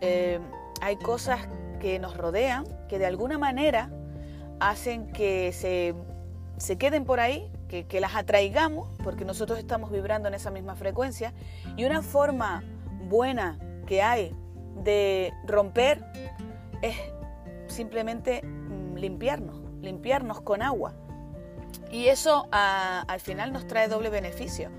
eh, 0.00 0.38
hay 0.80 0.96
cosas 0.96 1.40
que 1.80 1.98
nos 1.98 2.16
rodean 2.16 2.64
que 2.88 2.98
de 2.98 3.06
alguna 3.06 3.38
manera 3.38 3.90
hacen 4.60 5.10
que 5.12 5.52
se, 5.52 5.94
se 6.58 6.78
queden 6.78 7.04
por 7.04 7.20
ahí, 7.20 7.50
que, 7.68 7.86
que, 7.86 8.00
las 8.00 8.14
atraigamos, 8.14 8.88
porque 9.02 9.24
nosotros 9.24 9.58
estamos 9.58 9.90
vibrando 9.90 10.28
en 10.28 10.34
esa 10.34 10.50
misma 10.50 10.76
frecuencia, 10.76 11.32
y 11.76 11.84
una 11.84 12.02
forma 12.02 12.62
buena 13.08 13.58
que 13.86 14.02
hay 14.02 14.34
de 14.84 15.32
romper 15.46 16.04
es 16.82 16.96
simplemente 17.66 18.42
mm, 18.42 18.96
limpiarnos, 18.96 19.56
limpiarnos 19.80 20.40
con 20.40 20.62
agua. 20.62 20.94
Y 21.90 22.06
eso 22.06 22.48
al 22.50 23.20
final 23.20 23.52
nos 23.52 23.66
trae 23.66 23.88
doble 23.88 24.10
beneficio. 24.10 24.70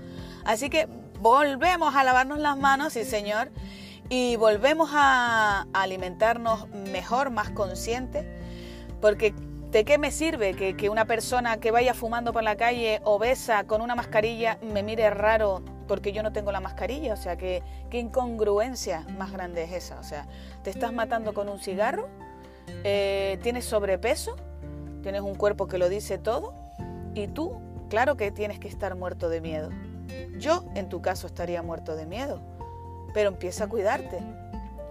Así 0.44 0.70
que 0.70 0.88
volvemos 1.20 1.94
a 1.94 2.04
lavarnos 2.04 2.38
las 2.38 2.56
manos, 2.56 2.94
sí 2.94 3.04
señor, 3.04 3.50
y 4.08 4.36
volvemos 4.36 4.90
a, 4.92 5.66
alimentarnos 5.72 6.68
mejor, 6.68 7.30
más 7.30 7.50
consciente, 7.50 8.26
porque 9.00 9.32
¿de 9.70 9.84
qué 9.84 9.98
me 9.98 10.10
sirve 10.10 10.54
que, 10.54 10.90
una 10.90 11.04
persona 11.04 11.58
que 11.58 11.70
vaya 11.70 11.94
fumando 11.94 12.32
por 12.32 12.42
la 12.42 12.56
calle 12.56 13.00
obesa 13.04 13.64
con 13.64 13.80
una 13.80 13.94
mascarilla 13.94 14.58
me 14.62 14.82
mire 14.82 15.08
raro 15.10 15.62
porque 15.88 16.12
yo 16.12 16.22
no 16.22 16.32
tengo 16.32 16.52
la 16.52 16.60
mascarilla? 16.60 17.14
O 17.14 17.16
sea, 17.16 17.36
¿qué, 17.36 17.62
qué 17.88 17.98
incongruencia 17.98 19.06
más 19.16 19.32
grande 19.32 19.64
es 19.64 19.72
esa? 19.72 19.98
O 20.00 20.04
sea, 20.04 20.26
te 20.62 20.70
estás 20.70 20.92
matando 20.92 21.32
con 21.32 21.48
un 21.48 21.58
cigarro, 21.60 22.08
eh, 22.84 23.38
tienes 23.42 23.64
sobrepeso, 23.64 24.36
tienes 25.02 25.22
un 25.22 25.36
cuerpo 25.36 25.68
que 25.68 25.78
lo 25.78 25.88
dice 25.88 26.18
todo 26.18 26.61
y 27.14 27.28
tú, 27.28 27.60
claro 27.88 28.16
que 28.16 28.30
tienes 28.30 28.58
que 28.58 28.68
estar 28.68 28.94
muerto 28.94 29.28
de 29.28 29.40
miedo. 29.40 29.70
Yo, 30.38 30.64
en 30.74 30.88
tu 30.88 31.02
caso, 31.02 31.26
estaría 31.26 31.62
muerto 31.62 31.96
de 31.96 32.06
miedo. 32.06 32.40
Pero 33.14 33.28
empieza 33.28 33.64
a 33.64 33.68
cuidarte. 33.68 34.18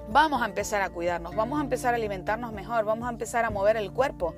Vamos 0.09 0.41
a 0.41 0.45
empezar 0.45 0.81
a 0.81 0.89
cuidarnos, 0.89 1.35
vamos 1.35 1.59
a 1.59 1.63
empezar 1.63 1.93
a 1.93 1.97
alimentarnos 1.97 2.51
mejor, 2.51 2.83
vamos 2.83 3.07
a 3.07 3.11
empezar 3.11 3.45
a 3.45 3.49
mover 3.49 3.77
el 3.77 3.91
cuerpo. 3.91 4.35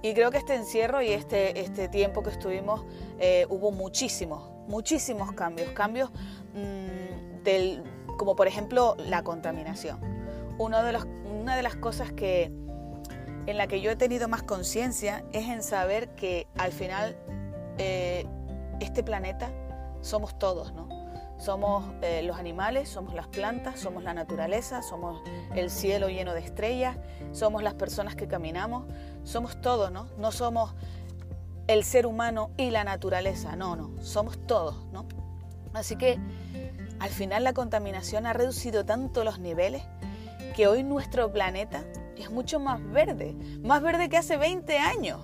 Y 0.00 0.14
creo 0.14 0.30
que 0.30 0.38
este 0.38 0.54
encierro 0.54 1.02
y 1.02 1.08
este, 1.10 1.60
este 1.60 1.88
tiempo 1.88 2.22
que 2.22 2.30
estuvimos 2.30 2.84
eh, 3.18 3.46
hubo 3.48 3.72
muchísimos, 3.72 4.50
muchísimos 4.68 5.32
cambios. 5.32 5.70
Cambios 5.70 6.10
mm, 6.54 7.42
del, 7.42 7.82
como 8.16 8.36
por 8.36 8.46
ejemplo 8.46 8.96
la 8.98 9.22
contaminación. 9.22 9.98
Uno 10.58 10.82
de 10.82 10.92
los, 10.92 11.06
una 11.40 11.56
de 11.56 11.62
las 11.62 11.76
cosas 11.76 12.12
que, 12.12 12.52
en 13.46 13.56
la 13.56 13.66
que 13.66 13.80
yo 13.80 13.90
he 13.90 13.96
tenido 13.96 14.28
más 14.28 14.42
conciencia 14.42 15.24
es 15.32 15.48
en 15.48 15.62
saber 15.62 16.10
que 16.14 16.46
al 16.56 16.72
final 16.72 17.16
eh, 17.78 18.26
este 18.80 19.02
planeta 19.02 19.50
somos 20.00 20.38
todos, 20.38 20.72
¿no? 20.72 20.88
Somos 21.38 21.84
eh, 22.02 22.22
los 22.22 22.38
animales, 22.38 22.88
somos 22.88 23.14
las 23.14 23.26
plantas, 23.26 23.80
somos 23.80 24.04
la 24.04 24.14
naturaleza, 24.14 24.80
somos 24.82 25.20
el 25.56 25.70
cielo 25.70 26.08
lleno 26.08 26.34
de 26.34 26.40
estrellas, 26.40 26.96
somos 27.32 27.64
las 27.64 27.74
personas 27.74 28.14
que 28.14 28.28
caminamos, 28.28 28.84
somos 29.24 29.60
todos, 29.60 29.90
¿no? 29.90 30.06
No 30.18 30.30
somos 30.30 30.74
el 31.66 31.82
ser 31.82 32.06
humano 32.06 32.50
y 32.56 32.70
la 32.70 32.84
naturaleza, 32.84 33.56
no, 33.56 33.74
no, 33.74 33.90
somos 34.02 34.38
todos, 34.46 34.84
¿no? 34.92 35.06
Así 35.72 35.96
que 35.96 36.20
al 37.00 37.10
final 37.10 37.42
la 37.42 37.52
contaminación 37.52 38.26
ha 38.26 38.32
reducido 38.32 38.84
tanto 38.84 39.24
los 39.24 39.40
niveles 39.40 39.82
que 40.54 40.68
hoy 40.68 40.84
nuestro 40.84 41.32
planeta 41.32 41.82
es 42.22 42.30
mucho 42.30 42.60
más 42.60 42.80
verde, 42.90 43.34
más 43.62 43.82
verde 43.82 44.08
que 44.08 44.16
hace 44.16 44.36
20 44.36 44.78
años. 44.78 45.20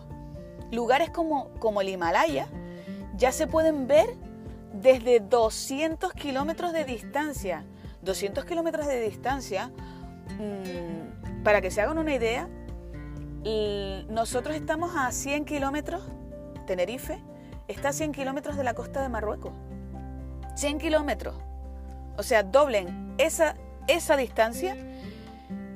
Lugares 0.71 1.11
como, 1.11 1.50
como 1.59 1.81
el 1.81 1.88
Himalaya 1.88 2.49
ya 3.17 3.33
se 3.33 3.47
pueden 3.47 3.87
ver 3.87 4.09
desde 4.73 5.21
200 5.21 6.12
kilómetros 6.12 6.73
de 6.73 6.85
distancia. 6.85 7.64
200 8.02 8.45
kilómetros 8.45 8.87
de 8.87 9.00
distancia, 9.00 9.71
mm, 10.38 11.43
para 11.43 11.61
que 11.61 11.71
se 11.71 11.81
hagan 11.81 11.99
una 11.99 12.14
idea, 12.14 12.49
nosotros 14.11 14.57
estamos 14.57 14.95
a 14.95 15.11
100 15.11 15.45
kilómetros, 15.45 16.02
Tenerife 16.67 17.19
está 17.67 17.90
a 17.90 17.93
100 17.93 18.12
kilómetros 18.12 18.57
de 18.57 18.64
la 18.64 18.75
costa 18.75 19.02
de 19.02 19.09
Marruecos. 19.09 19.52
100 20.55 20.78
kilómetros. 20.78 21.35
O 22.17 22.23
sea, 22.23 22.43
doblen 22.43 23.14
esa, 23.19 23.57
esa 23.87 24.17
distancia 24.17 24.76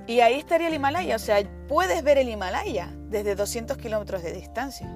y 0.06 0.20
ahí 0.20 0.34
estaría 0.34 0.68
el 0.68 0.74
Himalaya. 0.74 1.16
O 1.16 1.18
sea, 1.18 1.42
puedes 1.68 2.02
ver 2.02 2.18
el 2.18 2.28
Himalaya 2.28 2.90
desde 3.08 3.34
200 3.34 3.76
kilómetros 3.76 4.22
de 4.22 4.32
distancia. 4.32 4.88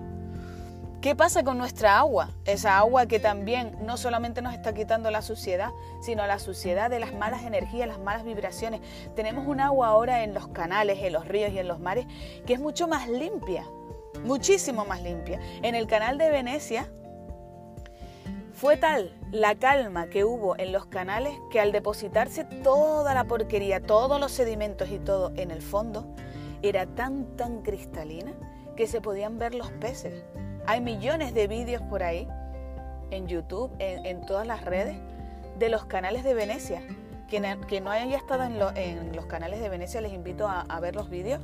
¿Qué 1.00 1.14
pasa 1.14 1.44
con 1.44 1.58
nuestra 1.58 1.98
agua? 1.98 2.30
Esa 2.46 2.78
agua 2.78 3.06
que 3.06 3.20
también 3.20 3.76
no 3.84 3.96
solamente 3.96 4.42
nos 4.42 4.54
está 4.54 4.74
quitando 4.74 5.10
la 5.10 5.22
suciedad, 5.22 5.70
sino 6.00 6.26
la 6.26 6.38
suciedad 6.38 6.90
de 6.90 6.98
las 6.98 7.14
malas 7.14 7.44
energías, 7.44 7.86
las 7.86 8.00
malas 8.00 8.24
vibraciones. 8.24 8.80
Tenemos 9.14 9.46
un 9.46 9.60
agua 9.60 9.88
ahora 9.88 10.24
en 10.24 10.34
los 10.34 10.48
canales, 10.48 10.98
en 11.00 11.12
los 11.12 11.28
ríos 11.28 11.52
y 11.52 11.58
en 11.58 11.68
los 11.68 11.78
mares 11.78 12.06
que 12.44 12.54
es 12.54 12.60
mucho 12.60 12.88
más 12.88 13.08
limpia, 13.08 13.64
muchísimo 14.24 14.84
más 14.84 15.02
limpia. 15.02 15.38
En 15.62 15.74
el 15.74 15.86
canal 15.86 16.18
de 16.18 16.30
Venecia 16.30 16.88
fue 18.52 18.76
tal 18.76 19.15
la 19.32 19.54
calma 19.56 20.06
que 20.06 20.24
hubo 20.24 20.56
en 20.58 20.72
los 20.72 20.86
canales 20.86 21.34
que 21.50 21.60
al 21.60 21.72
depositarse 21.72 22.44
toda 22.44 23.14
la 23.14 23.24
porquería, 23.24 23.80
todos 23.80 24.20
los 24.20 24.32
sedimentos 24.32 24.90
y 24.90 24.98
todo 24.98 25.32
en 25.36 25.50
el 25.50 25.62
fondo, 25.62 26.06
era 26.62 26.86
tan, 26.86 27.36
tan 27.36 27.62
cristalina 27.62 28.32
que 28.76 28.86
se 28.86 29.00
podían 29.00 29.38
ver 29.38 29.54
los 29.54 29.70
peces. 29.72 30.24
Hay 30.66 30.80
millones 30.80 31.34
de 31.34 31.48
vídeos 31.48 31.82
por 31.82 32.02
ahí, 32.02 32.28
en 33.10 33.26
YouTube, 33.28 33.70
en, 33.78 34.26
todas 34.26 34.46
las 34.46 34.64
redes, 34.64 34.96
de 35.58 35.68
los 35.68 35.86
canales 35.86 36.24
de 36.24 36.34
Venecia. 36.34 36.82
Quien, 37.28 37.44
no 37.82 37.90
haya 37.90 38.16
estado 38.16 38.44
en, 38.74 39.14
los 39.14 39.26
canales 39.26 39.60
de 39.60 39.68
Venecia, 39.68 40.00
les 40.00 40.12
invito 40.12 40.46
a, 40.48 40.80
ver 40.80 40.94
los 40.94 41.10
vídeos 41.10 41.40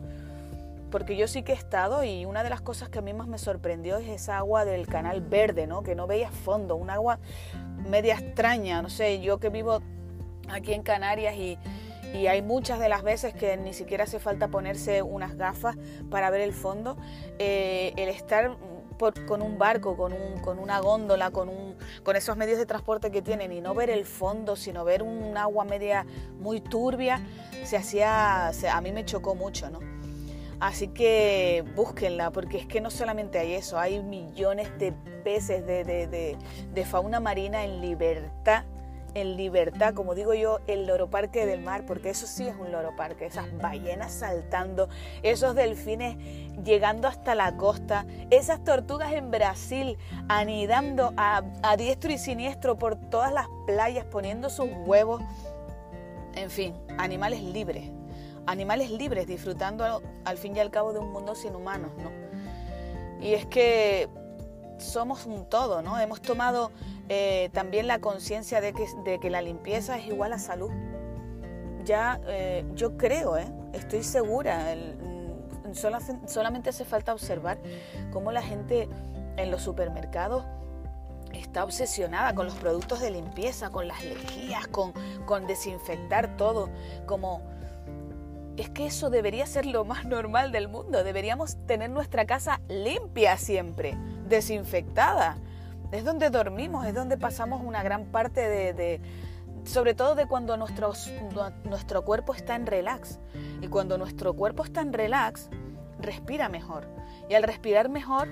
porque 0.90 1.16
yo 1.16 1.26
sí 1.26 1.42
que 1.42 1.52
he 1.52 1.54
estado 1.54 2.04
y 2.04 2.26
una 2.26 2.42
de 2.44 2.50
las 2.50 2.60
cosas 2.60 2.90
que 2.90 2.98
a 2.98 3.02
mí 3.02 3.14
más 3.14 3.26
me 3.26 3.38
sorprendió 3.38 3.96
es 3.96 4.08
esa 4.08 4.36
agua 4.36 4.66
del 4.66 4.86
canal 4.86 5.22
verde, 5.22 5.66
¿no? 5.66 5.82
Que 5.82 5.94
no 5.94 6.06
veía 6.06 6.30
fondo, 6.30 6.76
un 6.76 6.90
agua 6.90 7.18
media 7.88 8.14
extraña, 8.14 8.82
no 8.82 8.88
sé, 8.88 9.20
yo 9.20 9.38
que 9.38 9.48
vivo 9.48 9.80
aquí 10.48 10.72
en 10.72 10.82
Canarias 10.82 11.34
y, 11.36 11.58
hay 12.28 12.42
muchas 12.42 12.78
de 12.78 12.90
las 12.90 13.02
veces 13.02 13.32
que 13.32 13.56
ni 13.56 13.72
siquiera 13.72 14.04
hace 14.04 14.18
falta 14.18 14.48
ponerse 14.48 15.00
unas 15.00 15.34
gafas 15.38 15.76
para 16.10 16.28
ver 16.28 16.42
el 16.42 16.52
fondo, 16.52 16.98
eh, 17.38 17.94
el 17.96 18.10
estar 18.10 18.54
con 19.26 19.40
un 19.40 19.58
barco, 19.58 19.96
con, 19.96 20.12
un, 20.12 20.38
con 20.40 20.58
una 20.58 20.78
góndola, 20.80 21.30
con, 21.30 21.48
un, 21.48 21.74
con 22.02 22.14
esos 22.14 22.36
medios 22.36 22.58
de 22.58 22.66
transporte 22.66 23.10
que 23.10 23.22
tienen 23.22 23.50
y 23.52 23.60
no 23.62 23.74
ver 23.74 23.90
el 23.90 24.04
fondo, 24.04 24.56
sino 24.56 24.84
ver 24.84 25.02
un 25.02 25.36
agua 25.36 25.64
media 25.64 26.06
muy 26.38 26.60
turbia, 26.60 27.20
se 27.64 27.78
hacía, 27.78 28.48
a 28.48 28.80
mí 28.82 28.92
me 28.92 29.04
chocó 29.04 29.34
mucho, 29.34 29.70
¿no? 29.70 29.80
Así 30.62 30.86
que 30.86 31.64
búsquenla, 31.74 32.30
porque 32.30 32.56
es 32.56 32.66
que 32.66 32.80
no 32.80 32.92
solamente 32.92 33.40
hay 33.40 33.54
eso, 33.54 33.80
hay 33.80 34.00
millones 34.00 34.68
de 34.78 34.92
peces 35.24 35.66
de, 35.66 36.36
fauna 36.88 37.18
marina 37.18 37.64
en 37.64 37.80
libertad, 37.80 38.62
en 39.14 39.36
libertad, 39.36 39.92
como 39.92 40.14
digo 40.14 40.34
yo, 40.34 40.60
el 40.68 40.86
loroparque 40.86 41.46
del 41.46 41.62
mar, 41.62 41.84
porque 41.84 42.10
eso 42.10 42.28
sí 42.28 42.46
es 42.46 42.54
un 42.54 42.70
loroparque, 42.70 43.26
esas 43.26 43.46
ballenas 43.58 44.12
saltando, 44.12 44.88
esos 45.24 45.56
delfines 45.56 46.16
llegando 46.62 47.08
hasta 47.08 47.34
la 47.34 47.56
costa, 47.56 48.06
esas 48.30 48.62
tortugas 48.62 49.12
en 49.14 49.32
Brasil 49.32 49.98
anidando 50.28 51.12
a, 51.16 51.42
a 51.64 51.76
diestro 51.76 52.12
y 52.12 52.18
siniestro 52.18 52.78
por 52.78 52.94
todas 52.94 53.32
las 53.32 53.48
playas, 53.66 54.04
poniendo 54.04 54.48
sus 54.48 54.68
huevos, 54.86 55.24
en 56.36 56.50
fin, 56.50 56.76
animales 56.98 57.42
libres 57.42 57.90
animales 58.46 58.90
libres, 58.90 59.26
disfrutando 59.26 60.02
al 60.24 60.38
fin 60.38 60.56
y 60.56 60.60
al 60.60 60.70
cabo 60.70 60.92
de 60.92 60.98
un 60.98 61.12
mundo 61.12 61.34
sin 61.34 61.54
humanos, 61.54 61.90
¿no? 61.98 62.10
Y 63.20 63.34
es 63.34 63.46
que 63.46 64.08
somos 64.78 65.26
un 65.26 65.46
todo, 65.46 65.80
¿no? 65.82 65.98
Hemos 65.98 66.20
tomado 66.20 66.72
eh, 67.08 67.50
también 67.52 67.86
la 67.86 68.00
conciencia 68.00 68.60
de 68.60 68.72
que, 68.72 68.86
de 69.04 69.20
que, 69.20 69.30
la 69.30 69.42
limpieza 69.42 69.96
es 69.96 70.06
igual 70.06 70.32
a 70.32 70.38
salud. 70.38 70.70
Ya 71.84 72.20
eh, 72.26 72.64
yo 72.74 72.96
creo, 72.96 73.36
¿eh? 73.36 73.46
estoy 73.72 74.02
segura, 74.02 74.74
mm, 74.74 75.74
solamente 76.26 76.70
hace 76.70 76.84
falta 76.84 77.12
observar 77.12 77.58
cómo 78.12 78.32
la 78.32 78.42
gente 78.42 78.88
en 79.36 79.50
los 79.50 79.62
supermercados 79.62 80.44
está 81.32 81.64
obsesionada 81.64 82.34
con 82.34 82.46
los 82.46 82.56
productos 82.56 83.00
de 83.00 83.10
limpieza, 83.10 83.70
con 83.70 83.88
las 83.88 84.04
lejías, 84.04 84.66
con, 84.66 84.92
con 85.24 85.46
desinfectar 85.46 86.36
todo, 86.36 86.68
como 87.06 87.40
es 88.56 88.68
que 88.70 88.86
eso 88.86 89.10
debería 89.10 89.46
ser 89.46 89.66
lo 89.66 89.84
más 89.84 90.04
normal 90.04 90.52
del 90.52 90.68
mundo. 90.68 91.04
Deberíamos 91.04 91.56
tener 91.66 91.90
nuestra 91.90 92.26
casa 92.26 92.60
limpia 92.68 93.36
siempre, 93.36 93.96
desinfectada. 94.28 95.38
Es 95.90 96.04
donde 96.04 96.30
dormimos, 96.30 96.86
es 96.86 96.94
donde 96.94 97.16
pasamos 97.16 97.62
una 97.62 97.82
gran 97.82 98.06
parte 98.06 98.48
de, 98.48 99.00
sobre 99.64 99.94
todo 99.94 100.14
de 100.14 100.26
cuando 100.26 100.56
nuestro 100.56 102.04
cuerpo 102.04 102.34
está 102.34 102.54
en 102.54 102.66
relax. 102.66 103.18
Y 103.60 103.68
cuando 103.68 103.98
nuestro 103.98 104.34
cuerpo 104.34 104.64
está 104.64 104.80
en 104.80 104.92
relax, 104.92 105.48
respira 105.98 106.48
mejor. 106.48 106.88
Y 107.28 107.34
al 107.34 107.42
respirar 107.42 107.88
mejor, 107.88 108.28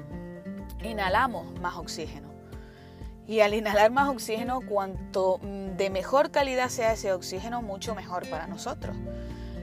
inhalamos 0.82 1.58
más 1.60 1.76
oxígeno. 1.76 2.30
Y 3.26 3.40
al 3.40 3.54
inhalar 3.54 3.90
más 3.90 4.08
oxígeno, 4.08 4.60
cuanto 4.60 5.38
de 5.42 5.88
mejor 5.88 6.30
calidad 6.30 6.68
sea 6.68 6.92
ese 6.92 7.12
oxígeno, 7.12 7.62
mucho 7.62 7.94
mejor 7.94 8.28
para 8.28 8.46
nosotros. 8.48 8.96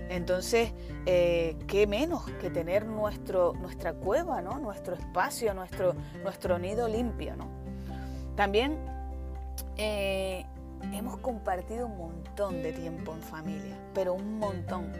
Entonces, 0.10 0.72
eh, 1.06 1.58
¿qué 1.68 1.88
menos 1.88 2.26
que 2.42 2.50
tener 2.50 2.86
nuestro, 2.86 3.54
nuestra 3.54 3.94
cueva, 3.94 4.42
¿no? 4.42 4.60
nuestro 4.60 4.96
espacio, 4.96 5.54
nuestro, 5.54 5.96
nuestro 6.24 6.60
nido 6.60 6.88
limpio? 6.88 7.36
¿no? 7.36 7.48
También 8.36 8.78
eh, 9.78 10.46
hemos 10.94 11.18
compartido 11.18 11.88
un 11.88 11.98
montón 11.98 12.64
de 12.64 12.74
tiempo 12.74 13.14
en 13.14 13.22
familia, 13.22 13.76
pero 13.94 14.14
un 14.14 14.40
montón, 14.40 14.94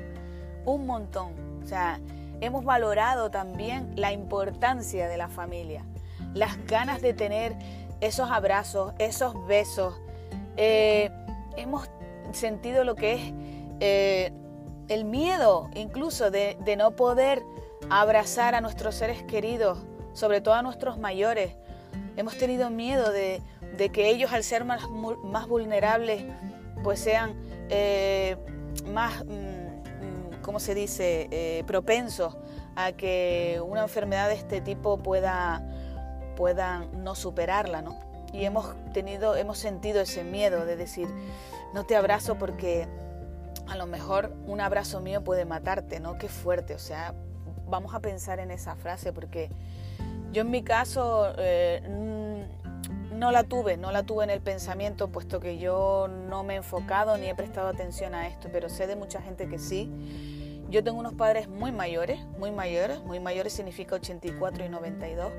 un 0.66 0.86
montón. 0.86 1.34
O 1.64 1.68
sea, 1.68 2.00
hemos 2.42 2.66
valorado 2.66 3.32
también 3.32 3.94
la 3.96 4.12
importancia 4.12 5.08
de 5.08 5.18
la 5.18 5.30
familia, 5.30 5.84
las 6.34 6.58
ganas 6.66 7.02
de 7.02 7.14
tener 7.14 7.56
esos 8.02 8.30
abrazos, 8.30 8.94
esos 9.00 9.46
besos. 9.48 9.96
Eh, 10.58 11.10
hemos 11.56 11.90
sentido 12.32 12.84
lo 12.84 12.96
que 12.96 13.14
es 13.80 14.32
el 14.88 15.06
miedo 15.06 15.70
incluso 15.74 16.32
de, 16.32 16.58
no 16.78 16.92
poder 16.92 17.44
abrazar 17.90 18.56
a 18.56 18.62
nuestros 18.62 18.96
seres 18.96 19.24
queridos, 19.24 19.80
sobre 20.14 20.42
todo 20.42 20.56
a 20.56 20.62
nuestros 20.62 20.98
mayores. 20.98 21.54
Hemos 22.16 22.38
tenido 22.38 22.70
miedo 22.70 23.12
de, 23.12 23.42
que 23.92 24.10
ellos 24.10 24.32
al 24.34 24.44
ser 24.44 24.66
más, 24.66 24.88
vulnerables 25.48 26.24
pues 26.84 27.00
sean 27.00 27.36
eh, 27.70 28.38
más, 28.88 29.24
mm, 29.26 29.30
mm, 29.30 30.42
¿cómo 30.42 30.60
se 30.60 30.74
dice?, 30.74 31.28
eh, 31.32 31.64
propensos 31.68 32.38
a 32.76 32.92
que 32.92 33.62
una 33.66 33.82
enfermedad 33.82 34.30
de 34.30 34.36
este 34.36 34.62
tipo 34.62 34.98
pueda, 34.98 35.64
pueda 36.36 36.86
no 36.94 37.16
superarla, 37.16 37.82
¿no? 37.82 38.00
Y 38.32 38.46
hemos 38.46 38.76
tenido, 38.94 39.36
hemos 39.36 39.58
sentido 39.58 40.02
ese 40.02 40.24
miedo 40.24 40.66
de 40.66 40.76
decir, 40.76 41.08
no 41.74 41.86
te 41.86 41.96
abrazo 41.96 42.38
porque 42.38 42.88
a 43.70 43.76
lo 43.76 43.88
mejor 43.88 44.34
un 44.46 44.62
abrazo 44.62 45.02
mío 45.02 45.24
puede 45.24 45.46
matarte, 45.46 46.00
¿no? 46.00 46.18
Qué 46.18 46.30
fuerte, 46.30 46.74
o 46.74 46.80
sea, 46.80 47.14
vamos 47.68 47.94
a 47.94 48.00
pensar 48.00 48.40
en 48.40 48.52
esa 48.52 48.76
frase 48.76 49.12
porque 49.14 49.50
yo 50.32 50.42
en 50.42 50.52
mi 50.52 50.64
caso 50.64 51.34
eh, 51.38 51.82
no 53.12 53.32
la 53.32 53.44
tuve, 53.44 53.78
no 53.78 53.92
la 53.92 54.04
tuve 54.04 54.24
en 54.24 54.30
el 54.30 54.42
pensamiento, 54.42 55.10
puesto 55.10 55.40
que 55.40 55.58
yo 55.58 56.08
no 56.08 56.44
me 56.44 56.54
he 56.54 56.58
enfocado 56.58 57.18
ni 57.18 57.28
he 57.28 57.36
prestado 57.36 57.68
atención 57.68 58.14
a 58.14 58.28
esto, 58.28 58.50
pero 58.52 58.70
sé 58.70 58.88
de 58.88 58.96
mucha 58.96 59.22
gente 59.22 59.48
que 59.48 59.60
sí. 59.60 59.92
Yo 60.70 60.84
tengo 60.84 61.00
unos 61.00 61.14
padres 61.14 61.48
muy 61.48 61.72
mayores, 61.72 62.20
muy 62.38 62.52
mayores, 62.52 63.02
muy 63.04 63.20
mayores 63.20 63.54
significa 63.54 63.96
84 63.96 64.66
y 64.66 64.70
92. 64.70 65.32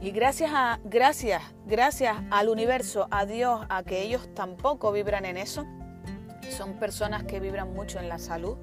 Y 0.00 0.10
gracias 0.12 0.50
a 0.54 0.78
gracias, 0.84 1.42
gracias 1.66 2.16
al 2.30 2.48
universo, 2.48 3.08
a 3.10 3.26
Dios, 3.26 3.66
a 3.68 3.82
que 3.82 4.02
ellos 4.02 4.28
tampoco 4.34 4.92
vibran 4.92 5.24
en 5.24 5.36
eso. 5.36 5.66
Son 6.50 6.74
personas 6.74 7.24
que 7.24 7.40
vibran 7.40 7.72
mucho 7.72 7.98
en 7.98 8.08
la 8.08 8.18
salud. 8.18 8.56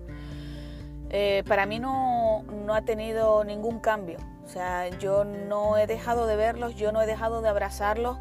Eh, 1.09 1.43
para 1.47 1.65
mí 1.65 1.79
no, 1.79 2.43
no 2.43 2.73
ha 2.73 2.81
tenido 2.81 3.43
ningún 3.43 3.79
cambio. 3.79 4.17
O 4.45 4.49
sea, 4.49 4.89
yo 4.97 5.23
no 5.23 5.77
he 5.77 5.87
dejado 5.87 6.27
de 6.27 6.35
verlos, 6.35 6.75
yo 6.75 6.91
no 6.91 7.01
he 7.01 7.05
dejado 7.05 7.41
de 7.41 7.49
abrazarlos, 7.49 8.17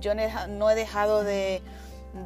yo 0.00 0.12
no 0.14 0.70
he 0.70 0.74
dejado 0.74 1.22
de, 1.22 1.62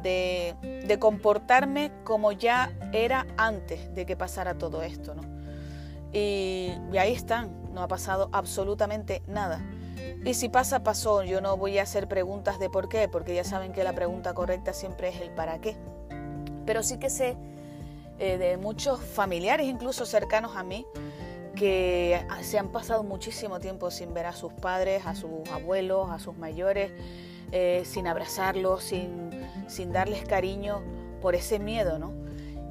de, 0.01 0.97
comportarme 0.99 1.91
como 2.03 2.31
ya 2.31 2.71
era 2.93 3.27
antes 3.37 3.93
de 3.93 4.05
que 4.05 4.15
pasara 4.15 4.57
todo 4.57 4.81
esto, 4.81 5.15
¿no? 5.15 5.23
Y, 6.13 6.71
ahí 6.97 7.13
están, 7.13 7.73
no 7.73 7.83
ha 7.83 7.87
pasado 7.87 8.29
absolutamente 8.31 9.21
nada. 9.27 9.61
Y 10.25 10.33
si 10.33 10.49
pasa, 10.49 10.83
pasó. 10.83 11.23
Yo 11.23 11.41
no 11.41 11.57
voy 11.57 11.77
a 11.77 11.83
hacer 11.83 12.07
preguntas 12.07 12.59
de 12.59 12.69
por 12.69 12.89
qué, 12.89 13.07
porque 13.07 13.35
ya 13.35 13.43
saben 13.43 13.71
que 13.71 13.83
la 13.83 13.93
pregunta 13.93 14.33
correcta 14.33 14.73
siempre 14.73 15.09
es 15.09 15.21
el 15.21 15.31
para 15.31 15.59
qué. 15.59 15.77
Pero 16.67 16.83
sí 16.83 16.99
que 16.99 17.09
sé 17.09 17.35
eh, 18.19 18.37
de 18.37 18.57
muchos 18.57 18.99
familiares, 18.99 19.65
incluso 19.65 20.05
cercanos 20.05 20.55
a 20.55 20.63
mí, 20.63 20.85
que 21.55 22.23
se 22.41 22.59
han 22.59 22.67
pasado 22.67 23.03
muchísimo 23.03 23.59
tiempo 23.59 23.89
sin 23.89 24.13
ver 24.13 24.27
a 24.27 24.33
sus 24.33 24.53
padres, 24.53 25.07
a 25.07 25.15
sus 25.15 25.31
abuelos, 25.51 26.11
a 26.11 26.19
sus 26.19 26.37
mayores, 26.37 26.91
eh, 27.51 27.81
sin 27.85 28.05
abrazarlos, 28.05 28.83
sin, 28.83 29.31
sin, 29.67 29.91
darles 29.91 30.23
cariño 30.25 30.83
por 31.21 31.33
ese 31.33 31.57
miedo, 31.57 31.97
¿no? 31.97 32.13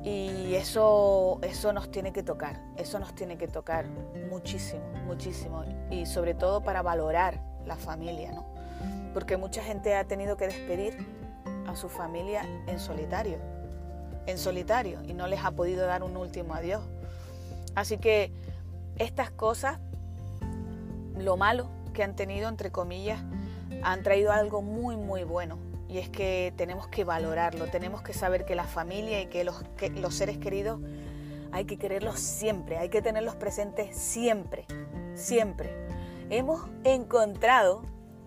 Y 0.05 0.55
eso, 0.55 1.41
eso 1.43 1.73
nos 1.73 1.91
tiene 1.91 2.13
que 2.13 2.23
tocar, 2.23 2.61
eso 2.77 3.01
nos 3.01 3.13
tiene 3.15 3.37
que 3.39 3.49
tocar 3.49 3.87
muchísimo, 4.31 4.85
muchísimo. 5.05 5.65
Y 5.91 6.07
sobre 6.07 6.35
todo 6.35 6.63
para 6.63 6.83
valorar 6.83 7.41
la 7.65 7.75
familia, 7.75 8.31
¿no? 8.31 8.47
Porque 9.15 9.37
mucha 9.37 9.65
gente 9.65 9.97
ha 9.97 10.05
tenido 10.05 10.37
que 10.37 10.47
despedir 10.47 10.97
a 11.67 11.75
su 11.75 11.89
familia 11.89 12.43
en 12.69 12.79
solitario, 12.79 13.39
en 14.27 14.39
solitario, 14.39 15.03
y 15.07 15.15
no 15.15 15.27
les 15.27 15.45
ha 15.45 15.53
podido 15.53 15.87
dar 15.87 16.03
un 16.03 16.17
último 16.17 16.55
adiós. 16.55 16.83
Así 17.75 17.99
que 17.99 18.33
estas 18.99 19.31
cosas, 19.31 19.79
lo 21.17 21.37
malo 21.37 21.69
que 21.93 22.03
han 22.03 22.17
tenido, 22.17 22.49
entre 22.49 22.71
comillas, 22.71 23.21
han 23.83 24.03
traído 24.03 24.33
algo 24.33 24.63
muy, 24.63 24.97
muy 24.97 25.25
bueno. 25.25 25.59
Y 25.89 25.99
es 25.99 26.09
que 26.09 26.53
tenemos 26.57 26.89
que 26.89 27.05
valorarlo, 27.05 27.67
tenemos 27.67 28.03
que 28.03 28.13
saber 28.13 28.45
que 28.45 28.55
la 28.55 28.65
familia 28.65 29.21
y 29.21 29.27
que 29.27 29.45
los, 29.45 29.63
los 29.95 30.15
seres 30.15 30.39
queridos 30.39 30.81
hay 31.53 31.65
que 31.65 31.79
quererlos 31.79 32.19
siempre, 32.19 32.77
hay 32.77 32.89
que 32.89 33.01
tenerlos 33.03 33.37
presentes 33.37 33.97
siempre, 33.97 34.67
siempre. 35.15 35.71
Hemos 36.29 36.69
encontrado 36.85 37.83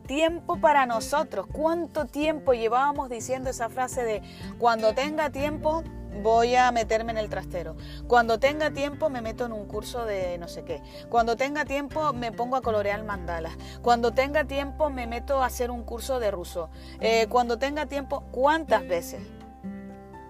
tiempo 0.10 0.60
para 0.60 0.88
nosotros. 0.88 1.46
¿Cuánto 1.46 2.06
tiempo 2.06 2.54
llevábamos 2.54 3.10
diciendo 3.10 3.52
esa 3.52 3.70
frase 3.70 4.04
de 4.04 4.24
cuando 4.58 4.96
tenga 4.96 5.30
tiempo 5.30 5.84
voy 6.24 6.56
a 6.56 6.72
meterme 6.72 7.12
en 7.12 7.20
el 7.20 7.30
trastero. 7.30 7.78
Cuando 8.08 8.40
tenga 8.40 8.72
tiempo 8.72 9.12
me 9.12 9.22
meto 9.22 9.46
en 9.46 9.54
un 9.54 9.68
curso 9.68 10.06
de 10.06 10.40
no 10.40 10.48
sé 10.48 10.64
qué. 10.64 10.82
Cuando 11.10 11.36
tenga 11.36 11.64
tiempo 11.64 12.12
me 12.12 12.32
pongo 12.32 12.56
a 12.56 12.64
colorear 12.64 13.04
mandalas. 13.04 13.54
Cuando 13.84 14.12
tenga 14.12 14.46
tiempo 14.46 14.90
me 14.90 15.06
meto 15.06 15.44
a 15.44 15.46
hacer 15.46 15.70
un 15.70 15.84
curso 15.84 16.20
de 16.20 16.32
ruso. 16.32 16.72
Eh, 17.00 17.28
cuando 17.30 17.60
tenga 17.60 17.86
tiempo, 17.86 18.24
¿cuántas 18.32 18.88
veces? 18.88 19.22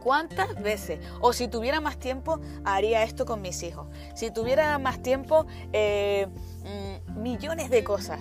¿Cuántas 0.04 0.62
veces? 0.62 1.00
O 1.22 1.32
si 1.32 1.48
tuviera 1.48 1.80
más 1.80 1.98
tiempo, 1.98 2.42
haría 2.66 3.04
esto 3.04 3.26
con 3.26 3.42
mis 3.42 3.64
hijos. 3.64 3.88
Si 4.14 4.30
tuviera 4.30 4.78
más 4.78 5.02
tiempo, 5.02 5.46
eh, 5.72 6.28
mm, 6.66 7.22
millones 7.22 7.70
de 7.70 7.86
cosas. 7.86 8.20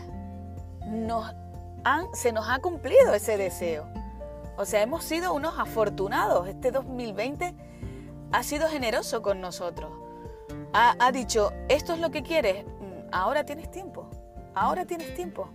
Nos 0.87 1.35
se 2.13 2.33
nos 2.33 2.49
ha 2.49 2.59
cumplido 2.59 3.15
ese 3.15 3.37
deseo. 3.37 3.87
O 4.57 4.65
sea, 4.65 4.83
hemos 4.83 5.05
sido 5.05 5.33
unos 5.35 5.59
afortunados. 5.59 6.49
Este 6.49 6.71
2020 6.71 7.55
ha 8.33 8.43
sido 8.43 8.69
generoso 8.69 9.23
con 9.23 9.41
nosotros. 9.41 9.91
Ha, 10.73 11.11
dicho, 11.13 11.53
esto 11.69 11.95
es 11.95 11.99
lo 11.99 12.11
que 12.11 12.23
quieres, 12.23 12.65
mm, 12.65 13.09
ahora 13.11 13.45
tienes 13.45 13.71
tiempo, 13.71 14.09
ahora 14.55 14.85
tienes 14.85 15.15
tiempo. 15.15 15.49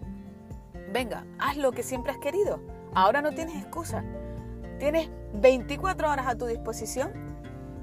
Venga, 0.91 1.25
haz 1.39 1.55
lo 1.57 1.71
que 1.71 1.83
siempre 1.83 2.11
has 2.11 2.17
querido. 2.17 2.59
Ahora 2.93 3.21
no 3.21 3.31
tienes 3.31 3.55
excusa. 3.55 4.03
Tienes 4.79 5.09
24 5.33 6.09
horas 6.09 6.27
a 6.27 6.35
tu 6.35 6.45
disposición 6.45 7.13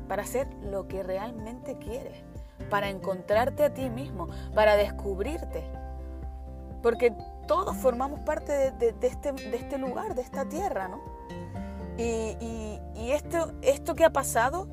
para 0.09 0.23
hacer 0.23 0.49
lo 0.63 0.87
que 0.87 1.03
realmente 1.03 1.79
quieres, 1.79 2.25
para 2.69 2.91
encontrarte 2.91 3.65
a 3.65 3.73
ti 3.73 3.89
mismo, 3.91 4.29
para 4.55 4.77
descubrirte. 4.77 5.65
Porque 6.83 7.15
todos 7.51 7.77
formamos 7.77 8.21
parte 8.21 8.71
de, 8.71 8.95
este, 9.03 9.33
de 9.33 9.57
este, 9.57 9.77
lugar, 9.77 10.15
de 10.15 10.23
esta 10.23 10.49
tierra, 10.49 10.87
¿no? 10.87 11.01
Y, 11.99 13.11
esto, 13.11 13.51
esto 13.61 13.97
que 13.97 14.05
ha 14.05 14.13
pasado, 14.13 14.69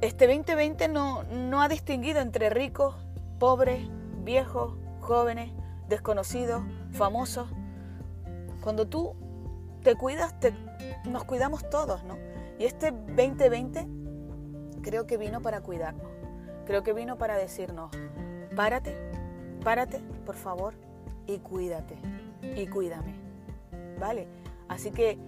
este 0.00 0.26
2020 0.26 0.88
no, 0.88 1.22
no 1.22 1.62
ha 1.62 1.68
distinguido 1.68 2.18
entre 2.22 2.50
ricos, 2.50 2.96
pobres, 3.38 3.86
viejos, 4.24 4.74
jóvenes, 5.00 5.52
desconocidos, 5.88 6.64
famosos. 6.90 7.48
Cuando 8.62 8.88
tú 8.88 9.14
te 9.84 9.94
cuidas, 9.94 10.34
nos 11.04 11.22
cuidamos 11.22 11.70
todos, 11.70 12.02
¿no? 12.02 12.16
Y 12.58 12.64
este 12.64 12.90
2020 12.90 13.86
creo 14.82 15.06
que 15.06 15.18
vino 15.18 15.40
para 15.40 15.60
cuidarnos. 15.60 16.10
Creo 16.66 16.82
que 16.82 16.92
vino 16.92 17.16
para 17.16 17.36
decirnos, 17.36 17.92
párate, 18.56 18.92
párate, 19.62 20.00
por 20.24 20.34
favor, 20.34 20.74
y 21.26 21.38
cuídate 21.38 21.96
y 22.56 22.66
cuídame. 22.66 23.14
¿Vale? 23.98 24.26
Así 24.68 24.90
que 24.90 25.18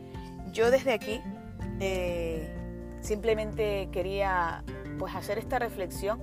yo 0.52 0.70
desde 0.70 0.92
aquí 0.92 1.20
eh, 1.80 2.48
simplemente 3.00 3.88
quería 3.92 4.64
pues 4.98 5.14
hacer 5.14 5.38
esta 5.38 5.58
reflexión, 5.58 6.20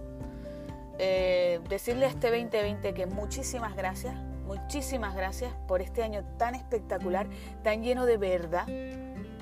eh, 0.99 1.59
decirle 1.69 2.05
a 2.05 2.09
este 2.09 2.29
2020 2.29 2.93
que 2.93 3.05
muchísimas 3.05 3.75
gracias, 3.75 4.15
muchísimas 4.45 5.15
gracias 5.15 5.53
por 5.67 5.81
este 5.81 6.03
año 6.03 6.23
tan 6.38 6.55
espectacular, 6.55 7.27
tan 7.63 7.83
lleno 7.83 8.05
de 8.05 8.17
verdad, 8.17 8.67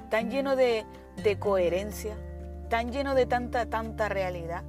tan 0.09 0.29
lleno 0.29 0.55
de, 0.55 0.85
de 1.23 1.39
coherencia, 1.39 2.15
tan 2.69 2.91
lleno 2.91 3.15
de 3.15 3.25
tanta, 3.25 3.65
tanta 3.65 4.09
realidad, 4.09 4.63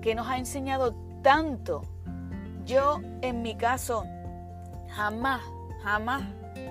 que 0.00 0.14
nos 0.14 0.28
ha 0.28 0.38
enseñado 0.38 0.94
tanto. 1.22 1.82
Yo 2.64 3.00
en 3.20 3.42
mi 3.42 3.56
caso 3.56 4.04
Jamás, 4.94 5.42
jamás 5.82 6.22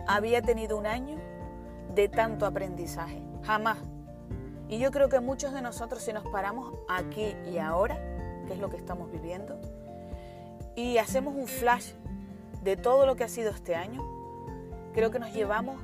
había 0.07 0.41
tenido 0.41 0.77
un 0.77 0.85
año 0.85 1.17
de 1.93 2.07
tanto 2.07 2.45
aprendizaje. 2.45 3.21
Jamás. 3.43 3.77
Y 4.69 4.79
yo 4.79 4.91
creo 4.91 5.09
que 5.09 5.19
muchos 5.19 5.53
de 5.53 5.61
nosotros 5.61 6.01
si 6.01 6.13
nos 6.13 6.25
paramos 6.27 6.73
aquí 6.87 7.35
y 7.45 7.57
ahora, 7.57 7.97
que 8.47 8.53
es 8.53 8.59
lo 8.59 8.69
que 8.69 8.77
estamos 8.77 9.11
viviendo, 9.11 9.59
y 10.75 10.97
hacemos 10.99 11.35
un 11.35 11.47
flash 11.47 11.91
de 12.63 12.77
todo 12.77 13.05
lo 13.05 13.17
que 13.17 13.25
ha 13.25 13.27
sido 13.27 13.51
este 13.51 13.75
año, 13.75 14.01
creo 14.93 15.11
que 15.11 15.19
nos 15.19 15.33
llevamos 15.33 15.75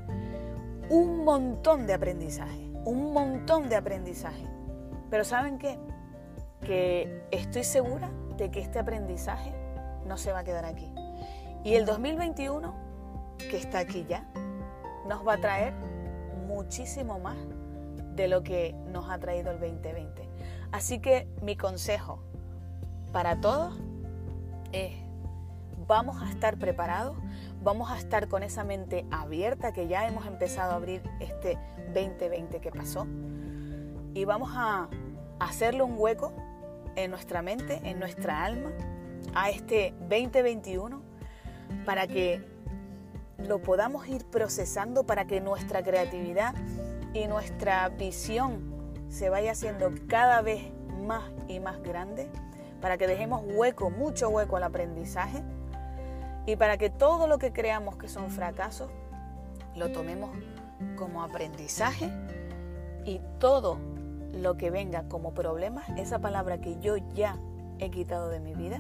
un 0.89 1.25
montón 1.25 1.87
de 1.87 1.93
aprendizaje, 1.93 2.71
un 2.85 3.11
montón 3.11 3.67
de 3.67 3.75
aprendizaje. 3.75 4.45
Pero 5.09 5.25
¿saben 5.25 5.59
qué? 5.59 5.77
Que 6.61 7.27
estoy 7.31 7.65
segura 7.65 8.09
de 8.37 8.49
que 8.49 8.61
este 8.61 8.79
aprendizaje 8.79 9.53
no 10.05 10.17
se 10.17 10.31
va 10.31 10.39
a 10.39 10.43
quedar 10.45 10.63
aquí. 10.63 10.89
Y 11.63 11.75
el 11.75 11.85
2021, 11.85 12.73
que 13.37 13.57
está 13.57 13.79
aquí 13.79 14.05
ya, 14.07 14.25
nos 15.07 15.27
va 15.27 15.33
a 15.33 15.37
traer 15.37 15.73
muchísimo 16.47 17.19
más 17.19 17.37
de 18.15 18.27
lo 18.27 18.43
que 18.43 18.73
nos 18.91 19.09
ha 19.09 19.17
traído 19.19 19.51
el 19.51 19.59
2020. 19.59 20.29
Así 20.71 20.99
que 20.99 21.27
mi 21.41 21.57
consejo 21.57 22.19
para 23.11 23.41
todos 23.41 23.77
es, 24.71 24.93
vamos 25.87 26.21
a 26.21 26.29
estar 26.29 26.57
preparados, 26.57 27.17
vamos 27.63 27.91
a 27.91 27.97
estar 27.97 28.27
con 28.27 28.43
esa 28.43 28.63
mente 28.63 29.05
abierta 29.11 29.73
que 29.73 29.87
ya 29.87 30.07
hemos 30.07 30.27
empezado 30.27 30.71
a 30.71 30.75
abrir 30.75 31.01
este 31.19 31.57
2020 31.93 32.61
que 32.61 32.71
pasó 32.71 33.07
y 34.13 34.25
vamos 34.25 34.51
a 34.53 34.87
hacerle 35.39 35.83
un 35.83 35.95
hueco 35.97 36.33
en 36.95 37.11
nuestra 37.11 37.41
mente, 37.41 37.81
en 37.83 37.99
nuestra 37.99 38.43
alma, 38.43 38.71
a 39.33 39.49
este 39.49 39.93
2021 40.01 41.08
para 41.85 42.07
que 42.07 42.41
lo 43.37 43.61
podamos 43.61 44.07
ir 44.07 44.25
procesando, 44.25 45.05
para 45.05 45.25
que 45.25 45.41
nuestra 45.41 45.81
creatividad 45.83 46.53
y 47.13 47.27
nuestra 47.27 47.89
visión 47.89 48.61
se 49.09 49.29
vaya 49.29 49.51
haciendo 49.51 49.91
cada 50.07 50.41
vez 50.41 50.71
más 51.05 51.23
y 51.47 51.59
más 51.59 51.81
grande, 51.81 52.29
para 52.81 52.97
que 52.97 53.07
dejemos 53.07 53.43
hueco, 53.45 53.89
mucho 53.89 54.29
hueco 54.29 54.57
al 54.57 54.63
aprendizaje 54.63 55.43
y 56.45 56.55
para 56.55 56.77
que 56.77 56.89
todo 56.89 57.27
lo 57.27 57.37
que 57.37 57.51
creamos 57.51 57.97
que 57.97 58.07
son 58.07 58.29
fracasos 58.29 58.89
lo 59.75 59.91
tomemos 59.91 60.29
como 60.97 61.23
aprendizaje 61.23 62.09
y 63.05 63.21
todo 63.39 63.79
lo 64.33 64.57
que 64.57 64.69
venga 64.69 65.07
como 65.07 65.33
problema, 65.33 65.83
esa 65.97 66.19
palabra 66.19 66.59
que 66.59 66.79
yo 66.79 66.97
ya 67.15 67.37
he 67.79 67.89
quitado 67.89 68.29
de 68.29 68.39
mi 68.39 68.53
vida, 68.53 68.79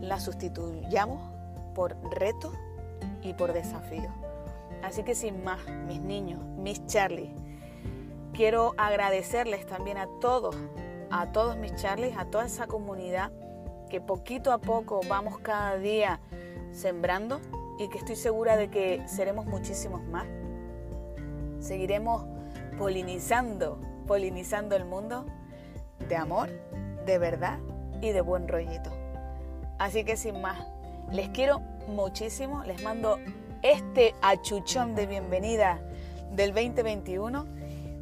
la 0.00 0.20
sustituyamos 0.20 1.33
por 1.74 1.96
reto 2.10 2.52
y 3.22 3.34
por 3.34 3.52
desafío. 3.52 4.10
Así 4.82 5.02
que 5.02 5.14
sin 5.14 5.42
más, 5.44 5.60
mis 5.86 6.00
niños, 6.00 6.42
mis 6.58 6.86
Charlie, 6.86 7.34
quiero 8.32 8.74
agradecerles 8.76 9.66
también 9.66 9.96
a 9.96 10.06
todos, 10.20 10.56
a 11.10 11.32
todos 11.32 11.56
mis 11.56 11.74
Charlies, 11.76 12.16
a 12.16 12.26
toda 12.26 12.46
esa 12.46 12.66
comunidad 12.66 13.32
que 13.88 14.00
poquito 14.00 14.52
a 14.52 14.58
poco 14.58 15.00
vamos 15.08 15.38
cada 15.38 15.76
día 15.76 16.20
sembrando 16.72 17.40
y 17.78 17.88
que 17.88 17.98
estoy 17.98 18.16
segura 18.16 18.56
de 18.56 18.68
que 18.68 19.02
seremos 19.06 19.46
muchísimos 19.46 20.02
más. 20.02 20.26
Seguiremos 21.60 22.24
polinizando, 22.78 23.80
polinizando 24.06 24.76
el 24.76 24.84
mundo 24.84 25.24
de 26.08 26.16
amor, 26.16 26.50
de 27.06 27.18
verdad 27.18 27.58
y 28.00 28.10
de 28.10 28.20
buen 28.20 28.48
rollito. 28.48 28.90
Así 29.78 30.04
que 30.04 30.16
sin 30.16 30.40
más, 30.40 30.66
les 31.12 31.28
quiero 31.30 31.60
muchísimo, 31.88 32.62
les 32.64 32.82
mando 32.82 33.18
este 33.62 34.14
achuchón 34.22 34.94
de 34.94 35.06
bienvenida 35.06 35.80
del 36.32 36.52
2021. 36.52 37.46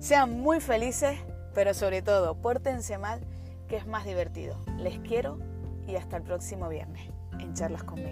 Sean 0.01 0.41
muy 0.41 0.61
felices, 0.61 1.19
pero 1.55 1.75
sobre 1.75 2.03
todo, 2.03 2.35
pórtense 2.35 2.99
mal, 2.99 3.21
que 3.69 3.77
es 3.77 3.87
más 3.87 4.05
divertido. 4.05 4.57
Les 4.79 4.99
quiero 5.01 5.39
y 5.87 5.97
hasta 5.97 6.17
el 6.17 6.23
próximo 6.23 6.69
viernes 6.69 7.03
en 7.39 7.55
Charlas 7.55 7.85
con. 7.85 8.03